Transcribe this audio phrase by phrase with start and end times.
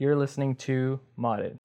[0.00, 1.58] You're listening to Modded.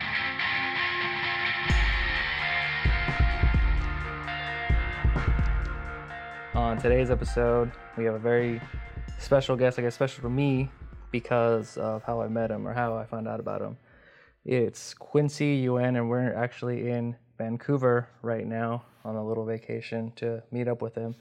[6.56, 8.59] On today's episode, we have a very
[9.19, 10.71] special guest, I guess special for me
[11.11, 13.77] because of how I met him or how I found out about him.
[14.45, 20.41] It's Quincy Yuen, and we're actually in Vancouver right now on a little vacation to
[20.52, 21.13] meet up with him.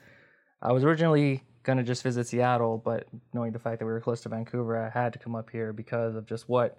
[0.63, 4.23] I was originally gonna just visit Seattle, but knowing the fact that we were close
[4.23, 6.79] to Vancouver, I had to come up here because of just what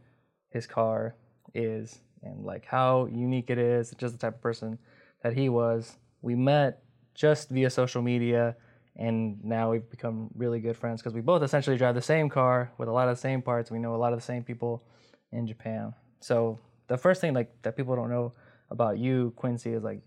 [0.54, 1.16] his car
[1.54, 4.78] is and like how unique it is, just the type of person
[5.24, 5.98] that he was.
[6.22, 6.84] We met
[7.14, 8.56] just via social media,
[8.96, 12.72] and now we've become really good friends because we both essentially drive the same car
[12.78, 13.72] with a lot of the same parts.
[13.72, 14.84] We know a lot of the same people
[15.32, 15.94] in Japan.
[16.20, 18.34] So the first thing like that people don't know
[18.70, 20.02] about you, Quincy, is like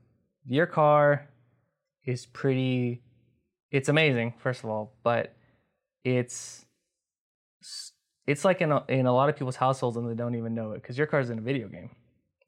[0.46, 1.28] your car
[2.04, 3.02] is pretty.
[3.70, 5.34] It's amazing, first of all, but
[6.04, 6.64] it's
[8.26, 10.72] it's like in a, in a lot of people's households and they don't even know
[10.72, 11.90] it because your car's in a video game.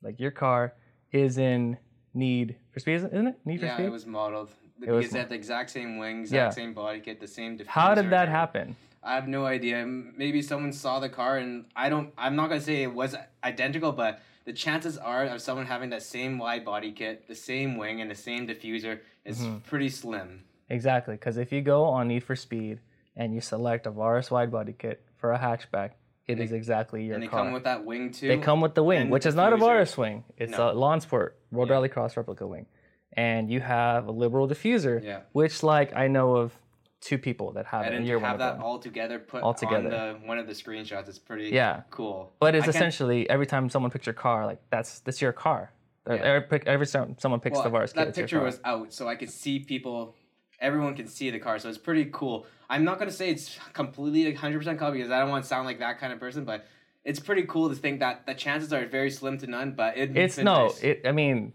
[0.03, 0.75] Like your car
[1.13, 1.77] is in
[2.15, 3.39] Need for Speed, isn't it?
[3.45, 3.87] Need for yeah, Speed.
[3.87, 4.51] it was modeled
[4.85, 6.51] It was had the exact same wing, exact Yeah.
[6.51, 7.59] same body kit, the same.
[7.59, 7.67] Diffuser.
[7.67, 8.77] How did that happen?
[9.03, 9.87] I have no idea.
[9.87, 12.13] Maybe someone saw the car, and I don't.
[12.19, 16.03] I'm not gonna say it was identical, but the chances are of someone having that
[16.03, 19.59] same wide body kit, the same wing, and the same diffuser is Mm-hmm.
[19.59, 20.43] pretty slim.
[20.69, 22.81] Exactly, because if you go on Need for Speed
[23.17, 25.91] and you select a Varis wide body kit for a hatchback,
[26.27, 27.45] it is exactly your and they car.
[27.45, 28.29] come with that wing too.
[28.29, 29.61] They come with the wing, which the is not a diffuser.
[29.61, 30.25] Varis wing.
[30.37, 30.71] It's No.
[30.71, 31.75] a Lawn Sport Road Yeah.
[31.75, 32.67] Rally Cross replica wing.
[33.15, 35.21] And you have a liberal diffuser, Yeah.
[35.33, 36.57] which like I know of
[37.01, 37.99] two people that have And it.
[37.99, 39.89] And one have that all together put All on together.
[39.89, 41.83] the one of the screenshots is pretty Yeah.
[41.91, 42.33] cool.
[42.41, 45.73] But it's I essentially every time someone picks your car, like that's that's your car.
[46.07, 46.15] Yeah.
[46.15, 48.45] Every, every time someone picks well, the kit, that it's your picture car.
[48.47, 50.15] was out, so I could see people.
[50.61, 52.47] Everyone can see the car, so it's pretty cool.
[52.69, 55.67] I'm not gonna say it's completely 100 percent copy because I don't want to sound
[55.67, 56.67] like that kind of person, but
[57.05, 59.73] it's pretty cool to think that the chances are very slim to none.
[59.73, 60.81] But it, It's no, nice.
[60.83, 61.03] it.
[61.05, 61.53] I mean,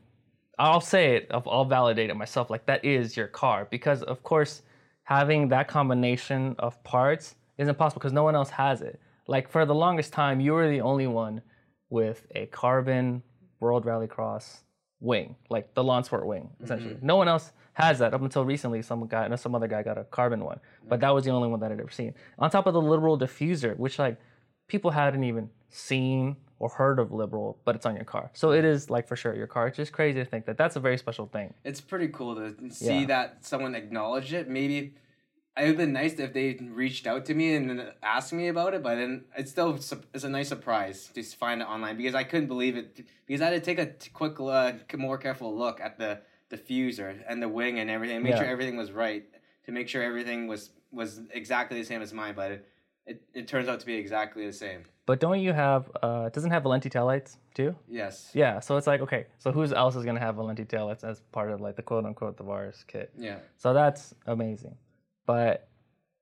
[0.58, 1.28] I'll say it.
[1.32, 2.50] I'll I'll validate it myself.
[2.50, 4.62] Like that is your car because, of course,
[5.04, 9.00] having that combination of parts isn't possible because no one else has it.
[9.28, 11.42] Like for the longest time, you were the only one
[11.90, 13.22] with a carbon
[13.60, 14.62] World Rallycross
[15.00, 16.96] wing, like the lawn sport wing, essentially.
[16.96, 17.06] Mm-hmm.
[17.06, 18.82] No one else has that up until recently.
[18.82, 21.48] Some guy, no, some other guy got a carbon one, but that was the only
[21.50, 22.14] one that I'd ever seen.
[22.40, 24.18] On top of the liberal diffuser, which like
[24.68, 28.30] people hadn't even seen or heard of liberal, but it's on your car.
[28.34, 29.68] So it is like for sure your car.
[29.68, 31.54] It's just crazy to think that that's a very special thing.
[31.64, 33.06] it's pretty cool to see Yeah.
[33.08, 34.48] that someone acknowledged it.
[34.48, 34.78] Maybe
[35.58, 38.74] it would have been nice if they reached out to me and asked me about
[38.74, 39.74] it, but then it's still
[40.14, 43.46] it's a nice surprise to find it online because I couldn't believe it because I
[43.52, 46.22] had to take a quick, uh, more careful look at the
[46.58, 48.40] diffuser and the wing and everything, and make Yeah.
[48.40, 49.24] sure everything was right,
[49.66, 52.36] to make sure everything was was exactly the same as mine.
[52.36, 52.68] But it
[53.06, 54.84] it, it turns out to be exactly the same.
[55.06, 55.92] But don't you have?
[56.02, 57.76] Uh, doesn't have Valenti taillights too?
[57.90, 58.32] Yes.
[58.34, 58.62] Yeah.
[58.62, 59.26] So it's like okay.
[59.40, 62.38] So who's else is gonna have Valenti taillights as part of like the quote unquote
[62.38, 63.12] the Varis kit?
[63.18, 63.40] Yeah.
[63.58, 64.76] So that's amazing.
[65.26, 65.68] But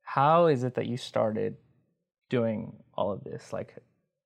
[0.02, 1.58] how is it that you started
[2.30, 3.54] doing all of this?
[3.54, 3.76] Like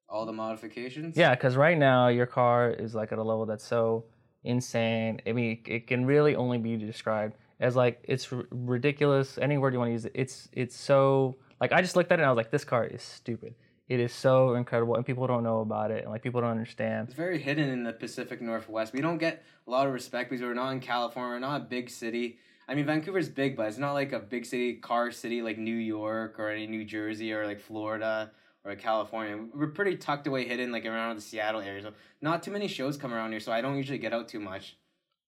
[0.07, 1.17] All the modifications.
[1.17, 4.05] Yeah, because right now your car is like at a level that's so
[4.45, 5.21] insane.
[5.27, 9.37] I mean, it can really only be described as like it's r- ridiculous.
[9.37, 10.11] Any word you want to use, it.
[10.15, 12.85] it's it's so like I just looked at it and I was like, this car
[12.85, 13.55] is stupid.
[13.87, 17.07] It is so incredible, and people don't know about it, and like people don't understand.
[17.09, 18.93] It's very hidden in the Pacific Northwest.
[18.93, 21.33] We don't get a lot of respect because we're not in California.
[21.33, 22.39] We're not a big city.
[22.67, 25.75] I mean, Vancouver's big, but it's not like a big city, car city like New
[25.75, 28.31] York or any New Jersey or like Florida
[28.65, 29.37] or California.
[29.53, 31.83] We're pretty tucked away, hidden like around the Seattle area.
[31.83, 34.39] So not too many shows come around here, so I don't usually get out too
[34.39, 34.75] much.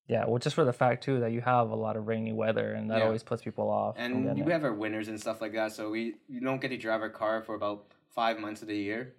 [0.07, 2.73] Yeah, well, just for the fact too that you have a lot of rainy weather,
[2.73, 3.05] and that Yeah.
[3.05, 3.95] always puts people off.
[3.97, 6.77] And we have our winters and stuff like that, so we you don't get to
[6.77, 9.13] drive our car for about five months of the year.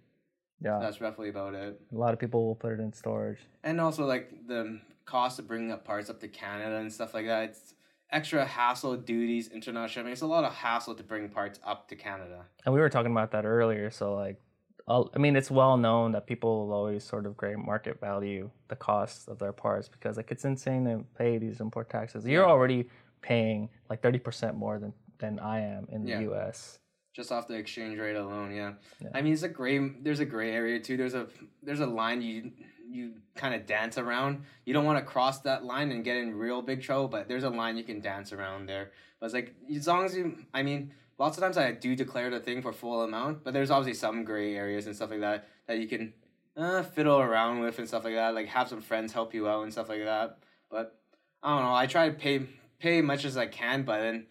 [0.60, 1.80] yeah, That's roughly about it.
[1.92, 3.38] a lot of people will put it in storage.
[3.62, 7.26] and also like the cost of bringing up parts up to Canada and stuff like
[7.26, 7.50] that.
[7.50, 7.74] It's
[8.10, 10.02] extra hassle, duties, international.
[10.02, 12.44] I mean, it's a lot of hassle to bring parts up to Canada.
[12.64, 13.90] And we were talking about that earlier.
[13.90, 14.40] So like,
[14.86, 18.76] I'll- mean, it's well known that people will always sort of great market value the
[18.76, 22.24] costs of their parts because like it's insane to pay these import taxes.
[22.26, 22.50] You're Yeah.
[22.50, 22.88] already
[23.20, 26.20] paying like thirty percent more than than I am in the Yeah.
[26.20, 26.78] U.S.
[27.12, 28.74] Just off the exchange rate alone, yeah.
[29.00, 29.08] Yeah.
[29.12, 29.76] I mean, it's a gray.
[30.00, 30.96] There's a gray area too.
[30.96, 31.26] There's a
[31.62, 32.52] there's a line you
[32.90, 34.42] you kind of dance around.
[34.64, 37.44] You don't want to cross that line and get in real big trouble, but there's
[37.44, 38.90] a line you can dance around there.
[39.20, 42.30] But it's like as long as you, I mean, lots of times I do declare
[42.30, 45.48] the thing for full amount, but there's obviously some gray areas and stuff like that
[45.66, 46.12] that you can
[46.56, 48.34] uh, fiddle around with and stuff like that.
[48.34, 50.38] Like have some friends help you out and stuff like that.
[50.70, 50.98] But
[51.42, 51.74] I don't know.
[51.74, 52.46] I try to pay
[52.78, 54.26] pay as much as I can, but then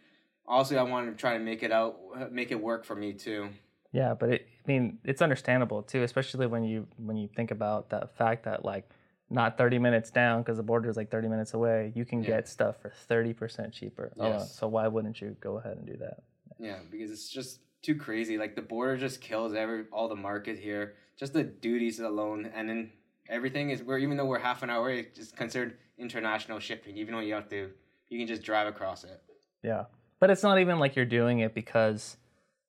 [0.47, 3.49] also I want to try to make it out, make it work for me too.
[3.91, 8.09] Yeah, but it mean, it's understandable too, especially when you when you think about the
[8.17, 8.89] fact that like
[9.29, 12.27] not 30 minutes down because the border is like 30 minutes away, you can Yeah.
[12.27, 14.13] get stuff for 30% cheaper.
[14.15, 14.55] Yes.
[14.55, 16.23] So why wouldn't you go ahead and do that?
[16.59, 18.37] Yeah, because it's just too crazy.
[18.37, 20.95] Like the border just kills every all the market here.
[21.17, 22.91] Just the duties alone, and then
[23.29, 26.95] everything is we're even though we're half an hour, away, it's considered international shipping.
[26.97, 27.71] Even though you have to,
[28.09, 29.21] you can just drive across it.
[29.63, 29.85] Yeah.
[30.19, 32.17] But it's not even like you're doing it because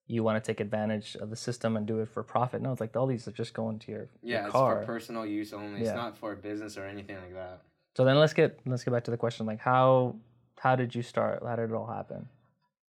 [0.08, 2.60] you want to take advantage of the system and do it for profit.
[2.62, 4.81] No, it's like all these are just going to your, Yeah, your it's car.
[4.81, 5.81] for personal use only.
[5.81, 5.88] Yeah.
[5.88, 7.60] It's not for business or anything like that.
[7.96, 10.16] so then let's get let's get back to the question like how
[10.58, 11.43] how did you start?
[11.46, 12.28] How did it all happen?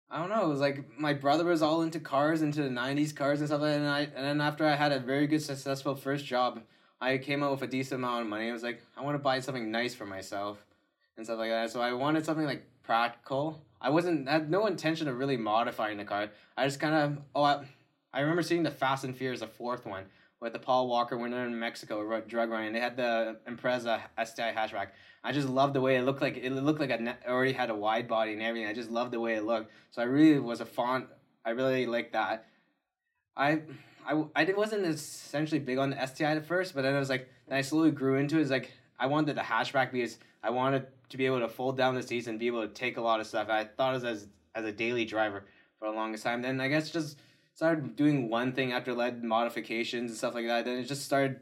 [0.09, 0.45] I don't know.
[0.45, 3.61] It was like my brother was all into cars, into the '90s cars and stuff
[3.61, 3.81] like that.
[3.81, 6.61] And I, and then after I had a very good, successful first job,
[7.01, 8.49] I came out with a decent amount of money.
[8.49, 10.65] I was like, I want to buy something nice for myself,
[11.17, 11.71] and stuff like that.
[11.71, 13.61] So I wanted something like practical.
[13.81, 16.31] I wasn't had no intention of really modifying the car.
[16.57, 17.65] I just kind of oh, I,
[18.13, 20.05] I remember seeing the Fast and Furious, the fourth one,
[20.41, 22.73] with the Paul Walker they're in Mexico ru- drug running.
[22.73, 24.89] They had the Impreza STI hatchback.
[25.23, 27.75] I just loved the way it looked like it looked like ne- already had a
[27.75, 28.69] wide body and everything.
[28.69, 29.71] I just loved the way it looked.
[29.91, 31.07] So I really was a font.
[31.45, 32.47] I really liked that.
[33.37, 33.63] I
[34.07, 37.29] I I wasn't essentially big on the STI at first, but then I was like,
[37.49, 38.43] then I slowly grew into it.
[38.43, 41.95] It's like I wanted the hatchback because I wanted to be able to fold down
[41.95, 43.49] the seats and be able to take a lot of stuff.
[43.49, 45.45] I thought was as as a daily driver
[45.79, 46.43] for the longest time.
[46.43, 47.19] Then I guess just
[47.55, 50.65] started doing one thing after led modifications and stuff like that.
[50.65, 51.41] Then it just started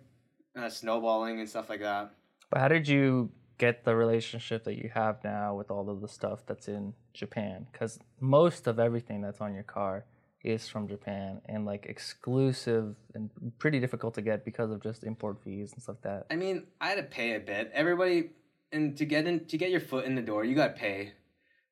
[0.56, 2.12] uh, snowballing and stuff like that.
[2.50, 6.08] But how did you get the relationship that you have now with all of the
[6.08, 7.66] stuff that's in Japan?
[7.72, 10.04] Because most of everything that's on your car
[10.44, 15.38] is from Japan and like exclusive and pretty difficult to get because of just import
[15.42, 16.26] fees and stuff like that.
[16.30, 17.70] I mean, I had to pay a bit.
[17.72, 18.30] Everybody,
[18.70, 21.12] and to get in, to get your foot in the door, you got to pay.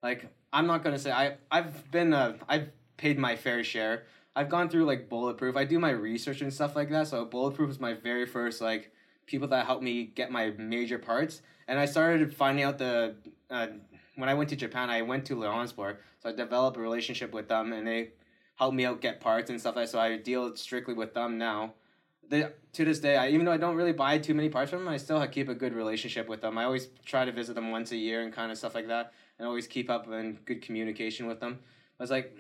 [0.03, 4.05] Like, I'm not gonna say I, I've been, uh, I've paid my fair share.
[4.35, 5.57] I've gone through like Bulletproof.
[5.57, 7.09] I do my research and stuff like that.
[7.09, 8.91] So Bulletproof was my very first like
[9.27, 11.43] people that helped me get my major parts.
[11.69, 13.15] And I started finding out the
[13.51, 13.67] uh,
[14.17, 17.49] when I went to Japan, I went to Leonsport, so I developed a relationship with
[17.49, 18.11] them, and they
[18.57, 19.89] helped me out get parts and stuff like.
[19.89, 21.75] So I deal strictly with them now
[22.33, 24.81] they to this day, I, even though I don't really buy too many parts from
[24.81, 26.57] them, I still keep a good relationship with them.
[26.57, 29.13] I always try to visit them once a year and kind of stuff like that,
[29.39, 31.59] and always keep up in good communication with them.
[32.01, 32.35] I was like,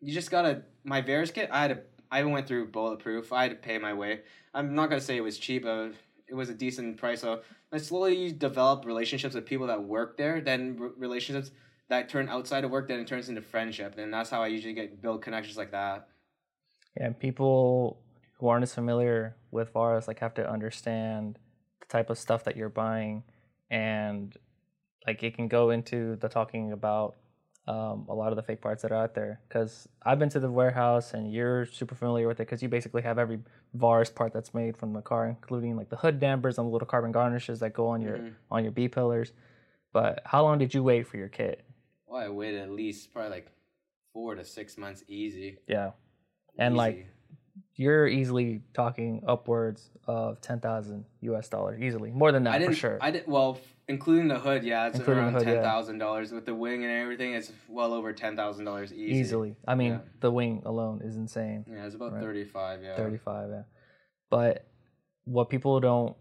[0.00, 1.48] you just gotta my Varis kit.
[1.50, 1.80] I had to.
[2.10, 3.32] I went through bulletproof.
[3.32, 4.20] I had to pay my way.
[4.54, 5.64] I'm not gonna say it was cheap.
[5.64, 5.88] Uh,
[6.28, 7.22] it was a decent price.
[7.22, 7.40] So
[7.72, 10.42] I slowly developed relationships with people that work there.
[10.42, 11.50] Then relationships
[11.88, 12.88] that turn outside of work.
[12.88, 13.98] Then it turns into friendship.
[13.98, 16.08] And that's how I usually get build connections like that.
[16.96, 18.00] And people
[18.38, 21.38] who aren't as familiar with Varis like have to understand
[21.80, 23.22] the type of stuff that you're buying
[23.70, 24.36] and
[25.06, 27.16] like it can go into the talking about
[27.66, 30.40] um, a lot of the fake parts that are out there because I've been to
[30.40, 33.40] the warehouse and you're super familiar with it because you basically have every
[33.76, 36.86] Varis part that's made from the car, including like the hood dampers and the little
[36.86, 38.34] carbon garnishes that go on your Mhm.
[38.50, 39.32] on your B pillars.
[39.92, 41.64] But how long did you wait for your kit?
[42.08, 43.50] Well, I waited at least probably like
[44.12, 45.58] four to six months easy.
[45.68, 45.90] Yeah,
[46.58, 47.06] And, like,
[47.74, 51.48] you're easily talking upwards of ten thousand U.S.
[51.48, 52.98] dollars easily, more than that for sure.
[53.00, 54.64] I did well, including the hood.
[54.64, 55.54] Yeah, it's Including around hood, yeah.
[55.54, 57.34] ten thousand dollars with the wing and everything.
[57.34, 59.16] It's well over ten thousand dollars easy.
[59.18, 59.56] easily.
[59.66, 59.98] I mean, Yeah.
[60.20, 61.64] the wing alone is insane.
[61.70, 62.22] Yeah, it's about Right.
[62.22, 62.82] thirty-five.
[62.82, 63.62] Yeah, 35 yeah
[64.30, 64.66] but
[65.24, 66.14] what people don't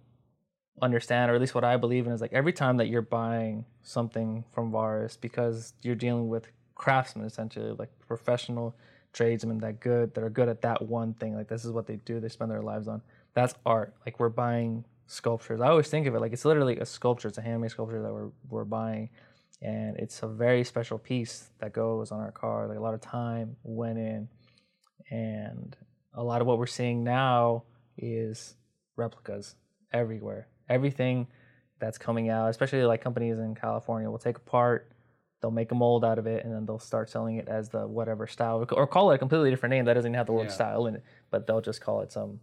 [0.82, 3.66] understand or at least what i believe in is like every time that you're buying
[3.82, 8.76] something from Varis because you're dealing with craftsmen essentially like professional
[9.14, 11.96] tradesmen that good that are good at that one thing like this is what they
[12.06, 13.02] do they spend their lives on.
[13.34, 13.94] That's art.
[14.06, 15.62] Like we're buying sculptures.
[15.62, 17.28] I always think of it like it's literally a sculpture.
[17.28, 19.10] It's a handmade sculpture that we're, we're buying
[19.62, 22.68] and it's a very special piece that goes on our car.
[22.68, 24.28] Like a lot of time went in
[25.10, 25.76] and
[26.14, 27.64] a lot of what we're seeing now
[27.98, 28.56] is
[28.96, 29.56] replicas
[29.92, 30.48] everywhere.
[30.70, 31.28] Everything
[31.80, 34.92] that's coming out, especially like companies in California, will take apart,
[35.42, 37.88] they'll make a mold out of it, and then they'll start selling it as the
[37.88, 40.48] whatever style, or call it a completely different name that doesn't even have the word
[40.48, 40.54] Yeah.
[40.54, 42.40] style in it, but they'll just call it some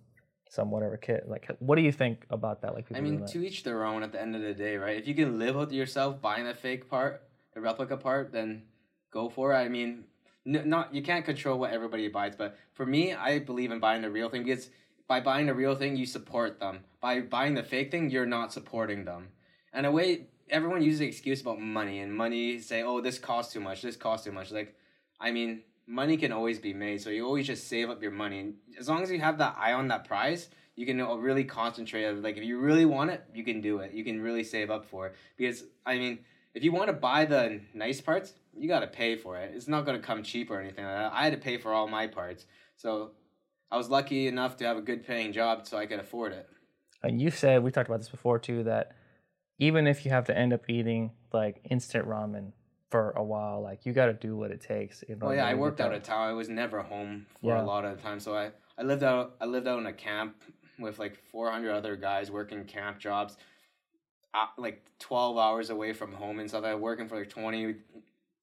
[0.48, 1.28] some whatever kit.
[1.28, 2.74] Like, what do you think about that?
[2.74, 4.04] Like, I mean, to each their own.
[4.04, 4.96] At the end of the day, right?
[4.96, 8.62] If you can live with yourself buying the fake part, the replica part, then
[9.10, 9.56] go for it.
[9.56, 10.04] I mean,
[10.46, 14.02] n- not you can't control what everybody buys, but for me, I believe in buying
[14.02, 14.70] the real thing because
[15.06, 16.80] by buying the real thing, you support them.
[17.00, 19.28] By buying the fake thing, you're not supporting them.
[19.72, 23.52] And a way everyone uses the excuse about money and money say, "Oh, this costs
[23.52, 23.82] too much.
[23.82, 24.74] This costs too much." Like,
[25.20, 28.40] I mean, money can always be made, so you always just save up your money.
[28.40, 32.10] And as long as you have that eye on that prize, you can really concentrate.
[32.12, 33.92] Like, if you really want it, you can do it.
[33.92, 36.20] You can really save up for it because I mean,
[36.54, 39.52] if you want to buy the nice parts, you got to pay for it.
[39.54, 41.12] It's not going to come cheap or anything like that.
[41.12, 42.46] I had to pay for all my parts,
[42.76, 43.10] so
[43.74, 46.48] I was lucky enough to have a good paying job so I could afford it.
[47.02, 48.92] And you said we talked about this before too that
[49.58, 52.52] even if you have to end up eating like instant ramen
[52.92, 55.02] for a while, like you got to do what it takes.
[55.02, 56.28] In Well, yeah, I worked out of town.
[56.28, 57.64] I was never home for Yeah.
[57.64, 59.92] a lot of the time, so I I lived out I lived out in a
[59.92, 60.40] camp
[60.78, 63.36] with like 400 other guys working camp jobs,
[64.34, 66.62] uh, like 12 hours away from home and stuff.
[66.62, 67.74] I was working for like 20,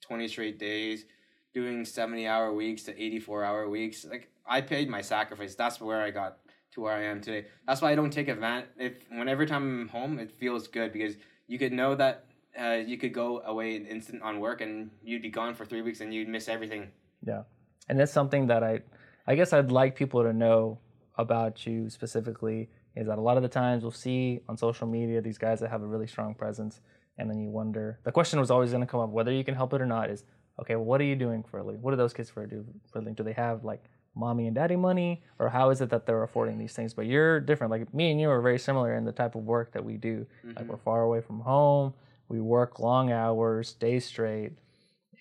[0.02, 1.06] 20 straight days,
[1.54, 4.04] doing 70 hour weeks to 84 hour weeks.
[4.04, 5.56] Like I paid my sacrifice.
[5.56, 6.38] That's where I got
[6.74, 7.48] to where I am today.
[7.68, 8.70] That's why I don't take advantage.
[8.78, 11.16] If whenever time I'm home, it feels good because
[11.48, 12.26] you could know that.
[12.60, 15.82] Uh, you could go away in instant on work and you'd be gone for three
[15.82, 16.90] weeks and you'd miss everything.
[17.26, 17.44] Yeah,
[17.88, 18.82] and that's something that I,
[19.26, 20.78] I guess I'd like people to know
[21.18, 25.22] about you specifically is that a lot of the times we'll see on social media
[25.22, 26.82] these guys that have a really strong presence,
[27.18, 28.00] and then you wonder.
[28.04, 30.10] The question was always going to come up whether you can help it or not.
[30.10, 30.26] Is
[30.60, 30.76] okay.
[30.76, 31.82] Well, what are you doing for a living?
[31.82, 33.14] What do those kids for do for a living?
[33.14, 36.58] Do they have like mommy and daddy money, or how is it that they're affording
[36.58, 36.94] these things?
[36.94, 37.72] But you're different.
[37.72, 40.26] Like me and you are very similar in the type of work that we do.
[40.44, 41.94] Like we're far away from home.
[42.28, 44.54] We work long hours, days straight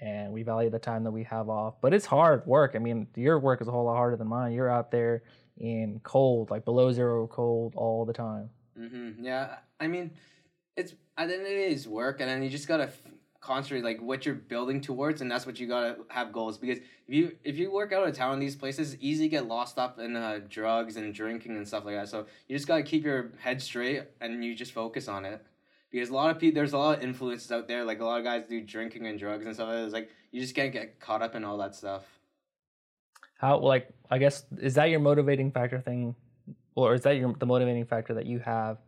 [0.01, 1.75] and we value the time that we have off.
[1.81, 2.73] But it's hard work.
[2.75, 4.53] I mean, your work is a whole lot harder than mine.
[4.53, 5.23] You're out there
[5.59, 8.51] in cold, like below zero cold all the time.
[8.79, 9.25] Mm-hmm.
[9.25, 10.13] Yeah, I mean,
[10.77, 12.91] it's at the end of the it's work, and then you just gotta
[13.41, 16.59] concentrate like what you're building towards, and that's what you gotta have goals.
[16.59, 19.79] Because if you if you work out of town in these places, easy get lost
[19.79, 22.09] up in uh, drugs and drinking and stuff like that.
[22.09, 25.43] So you just gotta keep your head straight, and you just focus on it.
[25.91, 27.85] Because a lot of people, there's a lot of influences out there.
[27.85, 29.69] Like a lot of guys do drinking and drugs and stuff.
[29.69, 29.85] like that.
[29.85, 32.05] It's like you just can't get caught up in all that stuff.
[33.39, 36.15] How, like, I guess, is that your motivating factor thing,
[36.75, 38.79] or is that your the motivating factor that you have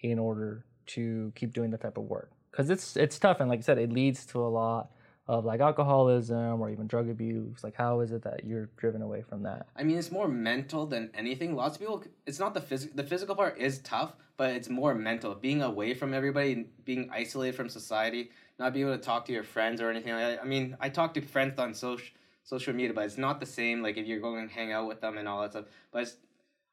[0.00, 2.32] in order to keep doing the type of work?
[2.50, 4.90] Because it's it's tough, and like I said, it leads to a lot
[5.30, 7.62] of like alcoholism or even drug abuse.
[7.62, 9.68] Like, how is it that you're driven away from that?
[9.76, 11.54] I mean, it's more mental than anything.
[11.54, 12.96] Lots of people, it's not the physical.
[12.96, 15.34] The physical part is tough, but it's more mental.
[15.36, 19.44] Being away from everybody, being isolated from society, not being able to talk to your
[19.44, 20.40] friends or anything like that.
[20.42, 22.06] I mean, I talk to friends on social
[22.42, 23.82] social media, but it's not the same.
[23.82, 25.66] Like if you're going and hang out with them and all that stuff.
[25.92, 26.12] But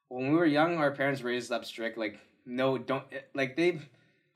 [0.07, 1.97] when we were young, our parents raised us up strict.
[1.97, 2.17] Like
[2.47, 3.81] no, don't eh, like they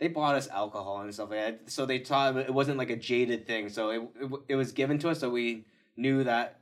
[0.01, 1.71] they bought us alcohol and stuff like that.
[1.71, 3.69] So they taught it wasn't like a jaded thing.
[3.69, 5.63] So it it, it was given to us, so we
[5.95, 6.59] knew that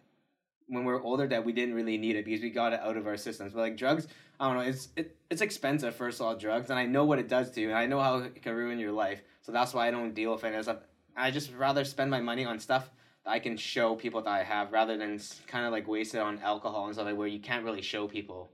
[0.68, 2.98] when we were older that we didn't really need it because we got it out
[2.98, 3.54] of our systems.
[3.54, 4.08] But like drugs,
[4.40, 7.18] I don't know, it's it, it's expensive first of all, drugs, and I know what
[7.18, 9.22] it does to you, and I know how it can ruin your life.
[9.42, 10.54] So that's why I don't deal with it.
[10.54, 10.70] It's
[11.16, 12.92] I just rather spend my money on stuff
[13.24, 15.18] that I can show people that I have rather than
[15.48, 18.06] kind of like waste it on alcohol and stuff like where you can't really show
[18.06, 18.50] people.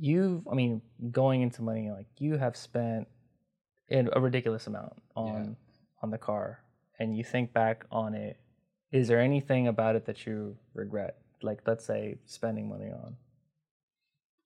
[0.00, 3.08] You i mean going into money like you have spent
[3.88, 5.56] in a ridiculous amount on
[6.02, 6.60] on the car
[6.98, 8.38] and you think back on it
[8.92, 13.16] is there anything about it that you regret like let's say spending money on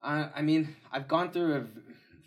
[0.03, 1.81] I I mean, I've gone through a v-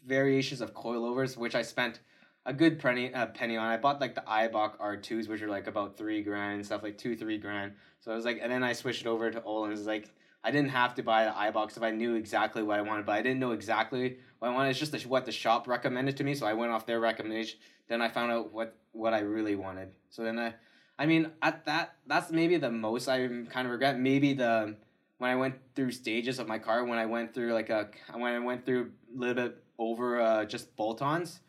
[0.06, 2.00] variations of coilovers, which I spent
[2.46, 3.66] a good penny uh, penny on.
[3.68, 6.98] I bought like the Eibach R2s, which are like about three grand and stuff, like
[6.98, 7.74] two three grand.
[8.00, 9.86] So I was like, and then I switched it over to Öhlins.
[9.86, 10.10] Like,
[10.44, 13.14] I didn't have to buy the Eibachs if I knew exactly what I wanted, but
[13.14, 14.72] I didn't know exactly what I wanted.
[14.72, 17.60] It's just the, what the shop recommended to me, so I went off their recommendation.
[17.88, 19.90] Then I found out what what I really wanted.
[20.10, 20.54] So then I,
[21.00, 24.00] I mean, at that that's maybe the most I kind of regret.
[24.00, 24.76] Maybe the
[25.18, 28.34] when I went through stages of my car, when I went through like a when
[28.34, 31.40] I went through a little bit over uh, just bolt-ons.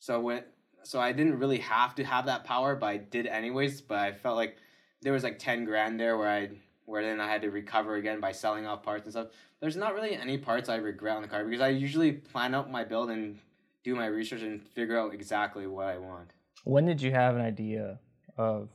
[0.00, 0.44] So when
[0.82, 3.82] so I didn't really have to have that power, but I did anyways.
[3.82, 4.56] But I felt like
[5.02, 6.50] there was like ten grand there where I
[6.90, 9.28] where then I had to recover again by selling off parts and stuff.
[9.60, 12.70] There's not really any parts I regret on the car because I usually plan out
[12.70, 13.38] my build and
[13.84, 16.30] do my research and figure out exactly what I want.
[16.64, 17.98] when did you have an idea
[18.36, 18.68] of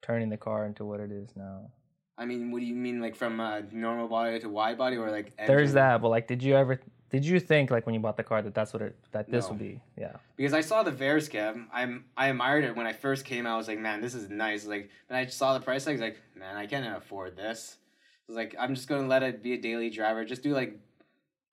[0.00, 1.70] turning the car into what it is now
[2.18, 5.10] I mean, what do you mean, like from uh, normal body to wide body, or
[5.10, 5.36] like?
[5.46, 6.80] there's that but like did you ever
[7.20, 9.44] did you think like when you bought the car that that's what it that this
[9.44, 9.50] No.
[9.50, 11.56] would be yeah because I saw the Varis cab.
[11.72, 13.54] I'm I admired it when I first came out.
[13.54, 14.66] I was like, man, this is nice.
[14.66, 15.86] Like, and I saw the price.
[15.88, 17.76] I was like, man, I can't afford this.
[17.78, 20.24] I was like, I'm just gonna let it be a daily driver.
[20.24, 20.78] Just do like,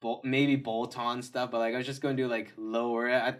[0.01, 1.51] bol- maybe bolt on stuff.
[1.51, 3.21] But like, I was just gonna do like lower it.
[3.21, 3.35] I,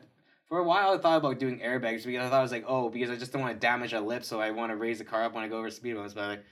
[0.47, 2.89] for a while, I thought about doing airbags because I thought I was like, oh,
[2.89, 5.05] because I just don't want to damage a lip, so I want to raise the
[5.05, 6.13] car up when I go over speed bumps.
[6.13, 6.43] But like,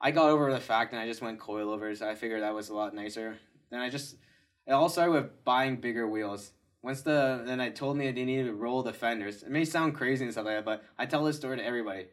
[0.00, 2.00] I got over the fact, and I just went coilovers.
[2.00, 3.36] I figured that was a lot nicer.
[3.70, 4.16] Then I just,
[4.70, 6.52] it all started with buying bigger wheels.
[6.80, 9.42] Once the then I told me they needed to roll the fenders.
[9.42, 12.06] It may sound crazy and stuff like that, but I tell this story to everybody.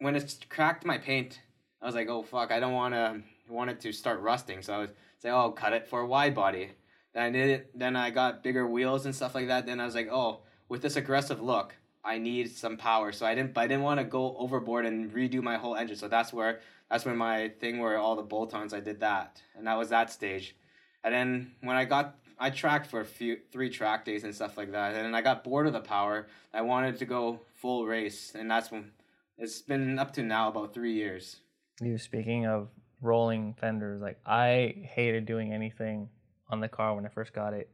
[0.00, 1.40] When it cracked my paint,
[1.80, 4.60] I was like, oh fuck, I don't want to want it to start rusting.
[4.60, 4.90] So I was
[5.20, 6.70] say, oh, I'll cut it for a wide body.
[7.14, 7.78] Then I did it.
[7.78, 9.66] Then I got bigger wheels and stuff like that.
[9.66, 13.12] Then I was like, oh, with this aggressive look, I need some power.
[13.12, 15.96] So I didn't, I didn't want to go overboard and redo my whole engine.
[15.96, 19.66] So that's where That's when my thing where all the bolt-ons I did that, and
[19.66, 20.56] that was that stage.
[21.02, 24.56] And then when I got I tracked for a few three track days and stuff
[24.56, 26.26] like that, and then I got bored of the power.
[26.54, 28.92] I wanted to go full race, and that's when
[29.36, 31.36] it's been up to now about three years.
[31.82, 32.68] You speaking of
[33.02, 36.08] rolling fenders, like I hated doing anything
[36.48, 37.70] on the car when I first got it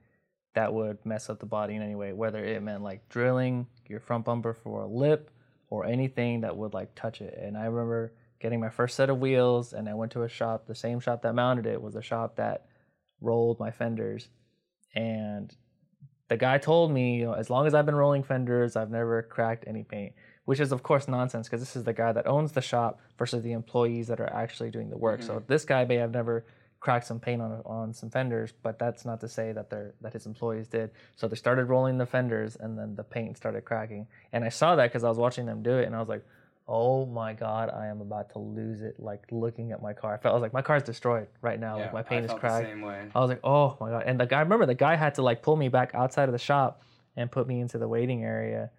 [0.56, 4.00] that would mess up the body in any way, whether it meant like drilling your
[4.00, 5.30] front bumper for a lip
[5.68, 7.38] or anything that would like touch it.
[7.40, 10.66] And I remember getting my first set of wheels and I went to a shop,
[10.66, 12.66] the same shop that mounted it was a shop that
[13.20, 14.28] rolled my fenders.
[14.94, 15.54] And
[16.28, 19.22] the guy told me, you know, as long as I've been rolling fenders, I've never
[19.22, 22.52] cracked any paint, which is of course nonsense because this is the guy that owns
[22.52, 25.20] the shop versus the employees that are actually doing the work.
[25.20, 25.28] Mm-hmm.
[25.28, 26.44] So this guy may have never
[26.80, 30.12] cracked some paint on on some fenders, but that's not to say that they're that
[30.12, 30.90] his employees did.
[31.16, 34.06] So they started rolling the fenders, and then the paint started cracking.
[34.32, 36.24] And I saw that because I was watching them do it, and I was like,
[36.68, 40.18] "Oh my god, I am about to lose it!" Like looking at my car, I
[40.18, 41.78] felt I was like, "My car's destroyed right now.
[41.78, 42.66] Yeah, like my paint is cracked."
[43.14, 45.22] I was like, "Oh my god!" And the guy, I remember the guy had to
[45.22, 46.82] like pull me back outside of the shop
[47.16, 48.70] and put me into the waiting area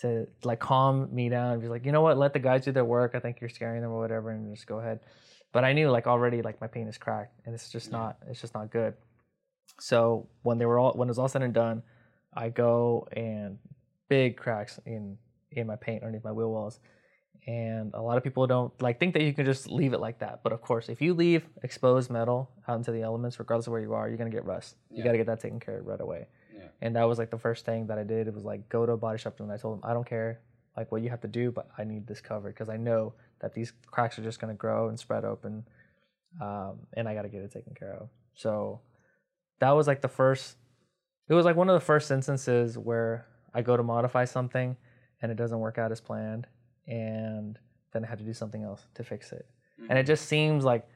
[0.00, 2.84] to like calm me down be like, you know what, let the guys do their
[2.84, 3.12] work.
[3.14, 5.00] I think you're scaring them or whatever, and just go ahead
[5.54, 7.98] but I knew like already like my paint is cracked and it's just yeah.
[7.98, 8.94] not it's just not good.
[9.80, 11.82] So when they were all when it was all said and done,
[12.34, 13.58] I go and
[14.08, 15.16] big cracks in
[15.52, 16.80] in my paint underneath my wheel wells.
[17.46, 20.20] And a lot of people don't like think that you can just leave it like
[20.20, 20.42] that.
[20.42, 23.82] But of course, if you leave exposed metal out into the elements, regardless of where
[23.82, 24.76] you are, you're gonna get rust.
[24.90, 24.98] Yeah.
[24.98, 26.28] You gotta get that taken care of right away.
[26.54, 26.68] Yeah.
[26.80, 28.28] And that was like the first thing that I did.
[28.28, 30.40] It was like go to a body shop and I told them I don't care
[30.76, 33.54] like what you have to do, but I need this covered because I know that
[33.54, 35.64] these cracks are just going to grow and spread open,
[36.40, 38.08] um, and I got to get it taken care of.
[38.34, 38.80] So
[39.60, 40.56] that was like the first.
[41.28, 44.76] It was like one of the first instances where I go to modify something
[45.22, 46.46] and it doesn't work out as planned,
[46.86, 47.58] and
[47.92, 49.46] then I had to do something else to fix it.
[49.80, 49.90] Mm-hmm.
[49.90, 50.06] And it mm-hmm.
[50.08, 50.86] just seems like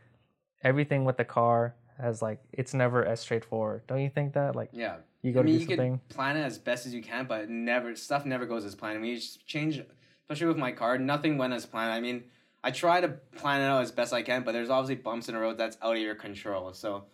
[0.62, 3.87] everything with the car has like it's never as straightforward.
[3.87, 4.54] Don't you think that?
[4.54, 6.00] Like yeah, you go I mean, to do you something.
[6.09, 8.99] Can plan it as best as you can, but never stuff never goes as planned.
[8.99, 9.83] I mean, you just change,
[10.22, 11.92] especially with my car, nothing went as planned.
[11.92, 12.24] I mean,
[12.62, 15.35] I try to plan it out as best I can, but there's obviously bumps in
[15.35, 16.72] the road that's out of your control.
[16.72, 17.05] So,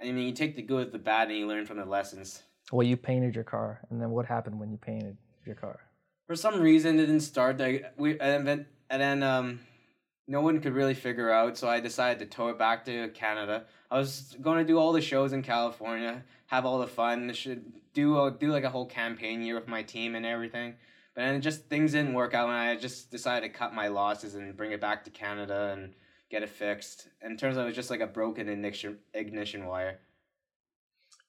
[0.00, 2.42] I mean, you take the good with the bad, and you learn from the lessons.
[2.72, 5.80] Well, you painted your car, and then what happened when you painted your car?
[6.30, 7.60] For some reason, it didn't start.
[7.96, 9.58] We and then and then um,
[10.28, 11.58] no one could really figure out.
[11.58, 13.64] So I decided to tow it back to Canada.
[13.90, 17.72] I was going to do all the shows in California, have all the fun, should
[17.94, 20.74] do do like a whole campaign year with my team and everything.
[21.16, 24.36] But then just things didn't work out, and I just decided to cut my losses
[24.36, 25.94] and bring it back to Canada and
[26.30, 27.08] get it fixed.
[27.20, 29.98] And it turns out it was just like a broken ignition ignition wire.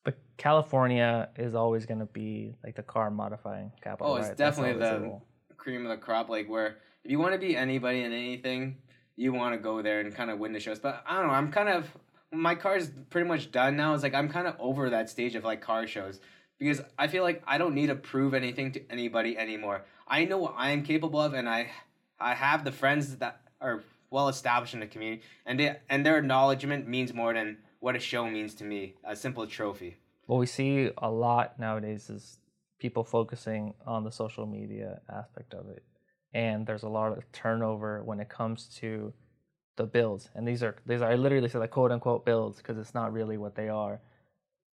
[0.04, 4.14] But California is always going to be like the car modifying capital.
[4.14, 4.38] Oh, it's right?
[4.38, 5.22] definitely the
[5.58, 6.30] cream of the crop.
[6.30, 8.78] Like where if you want to be anybody in anything,
[9.16, 10.80] you want to go there and kind of win the shows.
[10.80, 11.34] But I don't know.
[11.34, 11.88] I'm kind of
[12.32, 13.94] my car's pretty much done now.
[13.94, 16.20] It's like I'm kind of over that stage of like car shows
[16.58, 19.84] because I feel like I don't need to prove anything to anybody anymore.
[20.08, 21.70] I know what I am capable of, and I
[22.20, 26.18] I have the friends that are well established in the community, and they, and their
[26.18, 28.94] acknowledgement means more than what a show means to me.
[29.04, 29.98] A simple trophy.
[30.28, 32.40] What we see a lot nowadays is
[32.80, 35.84] people focusing on the social media aspect of it,
[36.34, 39.12] and there's a lot of turnover when it comes to
[39.76, 40.30] the builds.
[40.36, 43.12] And these are these are I literally say like quote unquote builds because it's not
[43.12, 44.00] really what they are.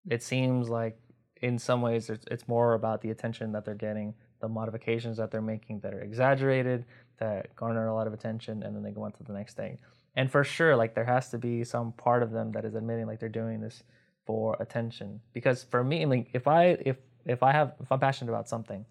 [0.09, 0.97] It seems like
[1.41, 5.31] in some ways it's, it's more about the attention that they're getting the modifications that
[5.31, 6.85] they're making that are exaggerated
[7.19, 9.77] that garner a lot of attention and then they go on to the next thing
[10.19, 13.07] and for sure like there has to be some part of them that is admitting
[13.07, 13.83] like they're doing this
[14.25, 15.21] for attention.
[15.31, 18.85] Because for me like if i if if i have if i'm passionate about something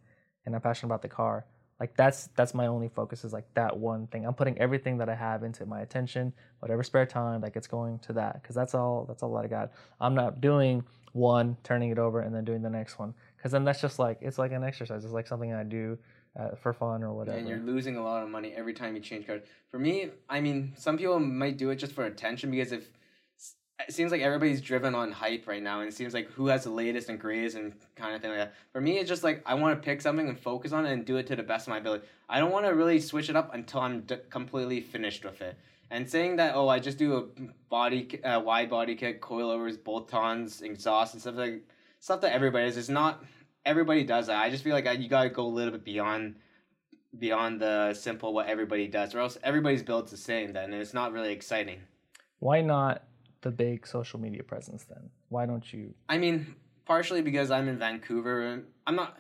[0.47, 1.45] and i'm passionate about the car
[1.81, 4.27] like that's that's my only focus is like that one thing.
[4.27, 7.99] I'm putting everything that i have into my attention whatever spare time like it's going
[8.07, 8.41] to that.
[8.41, 9.73] Because that's all that's all that i got.
[10.01, 13.13] I'm not doing one turning it over and then doing the next one.
[13.37, 15.05] Because then that's just like it's like an exercise.
[15.05, 15.99] It's like something i do
[16.39, 19.01] uh, for fun or whatever and you're losing a lot of money every time you
[19.01, 22.73] change cars for me i mean some people might do it just for attention because
[22.73, 22.89] if
[23.87, 26.65] it seems like everybody's driven on hype right now, and it seems like who has
[26.65, 28.55] the latest and greatest and kind of thing like that.
[28.73, 31.05] For me, it's just like I want to pick something and focus on it and
[31.05, 32.05] do it to the best of my ability.
[32.29, 35.57] I don't want to really switch it up until I'm d- completely finished with it.
[35.91, 40.61] And saying that, oh, I just do a body, uh, wide body kit, coilovers, bolt-ons,
[40.61, 41.63] exhaust, and stuff like
[42.01, 42.77] stuff that everybody is.
[42.77, 43.25] It's not
[43.65, 44.37] everybody does that.
[44.37, 46.37] I just feel like I, you gotta go a little bit beyond
[47.19, 50.53] beyond the simple what everybody does, or else everybody's built the same.
[50.53, 51.81] Then and it's not really exciting.
[52.39, 53.05] Why not
[53.41, 55.11] the big social media presence then?
[55.29, 55.95] Why don't you?
[56.09, 58.65] I mean, partially because I'm in Vancouver.
[58.87, 59.19] I'm not.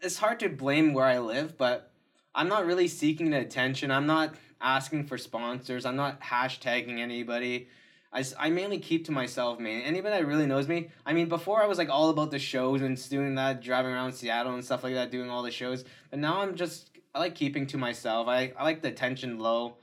[0.00, 1.92] It's hard to blame where I live, but
[2.34, 3.90] I'm not really seeking the attention.
[3.90, 5.84] I'm not asking for sponsors.
[5.84, 7.68] I'm not hashtagging anybody.
[8.14, 9.82] I, I mainly keep to myself, man.
[9.82, 12.80] Anybody that really knows me, I mean, before I was like all about the shows
[12.80, 15.84] and doing that, driving around Seattle and stuff like that, doing all the shows.
[16.10, 18.28] But now I'm just, I like keeping to myself.
[18.28, 19.78] I, I like the tension low.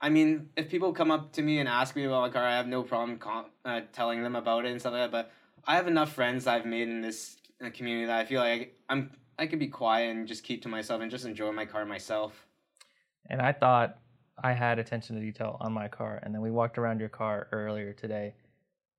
[0.00, 2.56] I mean, if people come up to me and ask me about my car, I
[2.56, 3.20] have no problem
[3.64, 5.12] uh, telling them about it and stuff like that.
[5.12, 5.30] But
[5.66, 9.10] I have enough friends I've made in this uh, community that I feel like I'm
[9.38, 12.46] I could be quiet and just keep to myself and just enjoy my car myself.
[13.26, 13.98] And I thought
[14.42, 17.48] I had attention to detail on my car, and then we walked around your car
[17.52, 18.34] earlier today,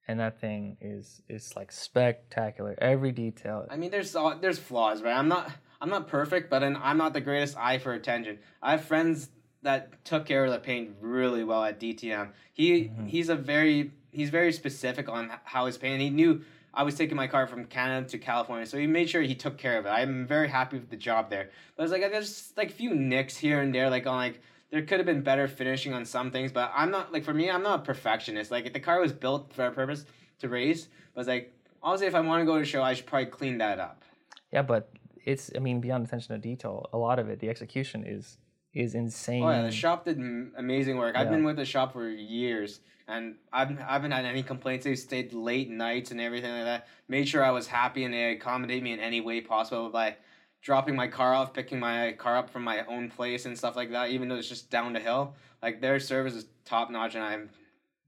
[0.08, 2.75] and that thing is is like spectacular.
[2.80, 3.65] Every detail.
[3.69, 5.15] I mean, there's all, there's flaws, right?
[5.15, 8.39] I'm not I'm not perfect, but I'm not the greatest eye for attention.
[8.62, 9.30] I have friends
[9.62, 12.30] that took care of the paint really well at DTM.
[12.54, 13.08] He Mhm.
[13.08, 16.02] he's a very he's very specific on how his paint.
[16.02, 16.41] He knew
[16.73, 19.58] I was taking my car from Canada to California, so he made sure he took
[19.58, 19.89] care of it.
[19.89, 21.49] I'm very happy with the job there.
[21.75, 24.84] But it's like there's like a few nicks here and there, like on like there
[24.84, 27.63] could have been better finishing on some things, but I'm not like for me, I'm
[27.63, 28.51] not a perfectionist.
[28.51, 30.05] Like if the car was built for a purpose
[30.39, 32.93] to race, but it's like honestly, if I want to go to a show, I
[32.93, 34.03] should probably clean that up.
[34.51, 34.91] Yeah, but
[35.25, 38.38] it's I mean beyond attention to detail, a lot of it, the execution is
[38.73, 39.43] is insane.
[39.43, 40.19] Oh yeah, the shop did
[40.58, 41.15] amazing work.
[41.15, 44.86] I've been with the shop for years, and I've I haven't had any complaints.
[44.86, 46.88] They stayed late nights and everything like that.
[47.08, 50.17] Made sure I was happy, and they accommodate me in any way possible by
[50.62, 53.91] dropping my car off, picking my car up from my own place and stuff like
[53.91, 54.10] that.
[54.10, 57.38] Even though it's just down the hill, like their service is top notch, and I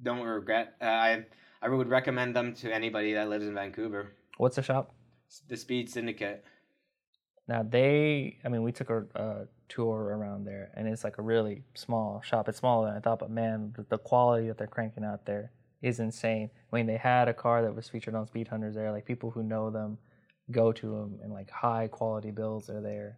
[0.01, 0.75] don't regret.
[0.81, 1.25] Uh, I
[1.61, 4.13] I would recommend them to anybody that lives in Vancouver.
[4.37, 4.93] What's the shop?
[5.47, 6.43] The Speed Syndicate.
[7.47, 11.21] Now they, I mean, we took a, a tour around there, and it's like a
[11.21, 12.49] really small shop.
[12.49, 15.51] It's smaller than I thought, but man, the, the quality that they're cranking out there
[15.81, 16.49] is insane.
[16.71, 18.91] I mean, they had a car that was featured on Speedhunters there.
[18.91, 19.97] Like people who know them
[20.51, 23.17] go to them, and like high quality builds are there.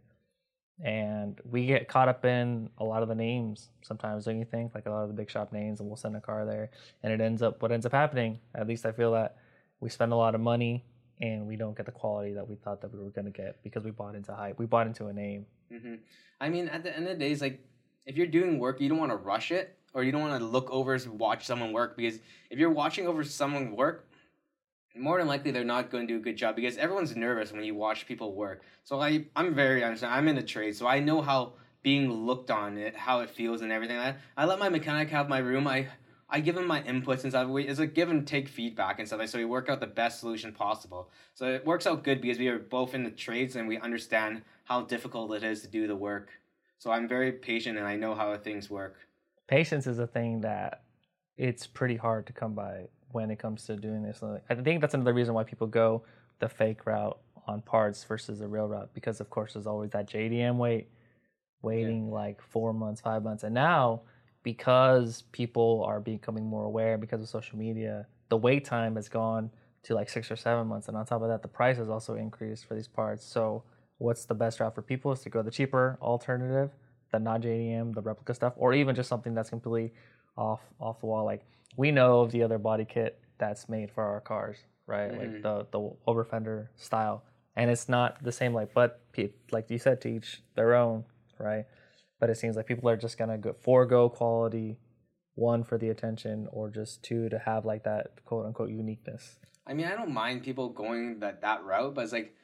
[0.83, 4.73] And we get caught up in a lot of the names sometimes, don't you think?
[4.73, 6.71] Like a lot of the big shop names, and we'll send a car there,
[7.03, 8.39] and it ends up what ends up happening.
[8.55, 9.37] At least I feel that
[9.79, 10.85] we spend a lot of money
[11.21, 13.61] and we don't get the quality that we thought that we were going to get
[13.63, 14.57] because we bought into hype.
[14.57, 15.45] We bought into a name.
[15.71, 15.95] hmm
[16.41, 17.63] I mean, at the end of the day, it's like
[18.05, 20.45] if you're doing work, you don't want to rush it, or you don't want to
[20.45, 22.19] look over watch someone work because
[22.49, 24.09] if you're watching over someone work,
[24.95, 27.63] more than likely they're not going to do a good job because everyone's nervous when
[27.63, 28.61] you watch people work.
[28.83, 30.03] So I, I'm very honest.
[30.03, 33.61] I'm in the trade, so I know how being looked on it, how it feels,
[33.61, 33.97] and everything.
[33.97, 34.17] that.
[34.37, 35.67] I let my mechanic have my room.
[35.67, 35.87] I
[36.29, 37.47] I give him my inputs and stuff.
[37.47, 39.27] We, it's a give and take feedback and stuff.
[39.29, 41.11] So we work out the best solution possible.
[41.35, 44.41] So it works out good because we are both in the trades and we understand
[44.63, 46.31] how difficult it is to do the work.
[46.79, 48.95] So I'm very patient and I know how things work.
[49.47, 50.81] Patience is a thing that
[51.37, 54.21] it's pretty hard to come by when it comes to doing this.
[54.21, 56.03] Like, I think that's another reason why people go
[56.39, 60.09] the fake route on parts versus the real route because, of course, there's always that
[60.09, 60.89] JDM wait,
[61.61, 64.01] waiting like four months, five months, and now
[64.43, 69.49] because people are becoming more aware because of social media, the wait time has gone
[69.83, 72.15] to like six or seven months, and on top of that, the price has also
[72.15, 73.25] increased for these parts.
[73.25, 73.63] So,
[73.97, 76.71] what's the best route for people is to go the cheaper alternative,
[77.11, 79.93] the not JDM, the replica stuff, or even just something that's completely
[80.37, 81.25] off off the wall.
[81.25, 84.57] Like we know of the other body kit that's made for our cars,
[84.87, 85.11] right?
[85.11, 85.17] Mhm.
[85.19, 87.23] Like the the over fender style,
[87.55, 88.53] and it's not the same.
[88.53, 89.01] Like, but
[89.51, 91.05] like you said, to each their own,
[91.39, 91.65] right?
[92.19, 94.77] But it seems like people are just gonna go forego quality,
[95.35, 99.39] one for the attention, or just two to have like that quote unquote uniqueness.
[99.65, 102.35] I mean, I don't mind people going that, that route, but it's like,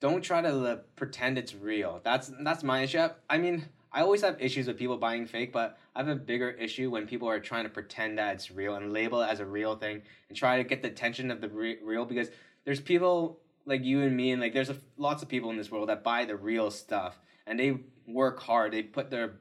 [0.00, 2.00] don't try to uh, pretend it's real.
[2.04, 3.08] That's that's my issue.
[3.28, 6.50] I mean, I always have issues with people buying fake, but I have a bigger
[6.50, 9.46] issue when people are trying to pretend that it's real and label it as a
[9.46, 12.28] real thing and try to get the attention of the re- real because
[12.64, 15.70] there's people like you and me and like there's a, lots of people in this
[15.70, 18.72] world that buy the real stuff and they work hard.
[18.72, 19.36] They put their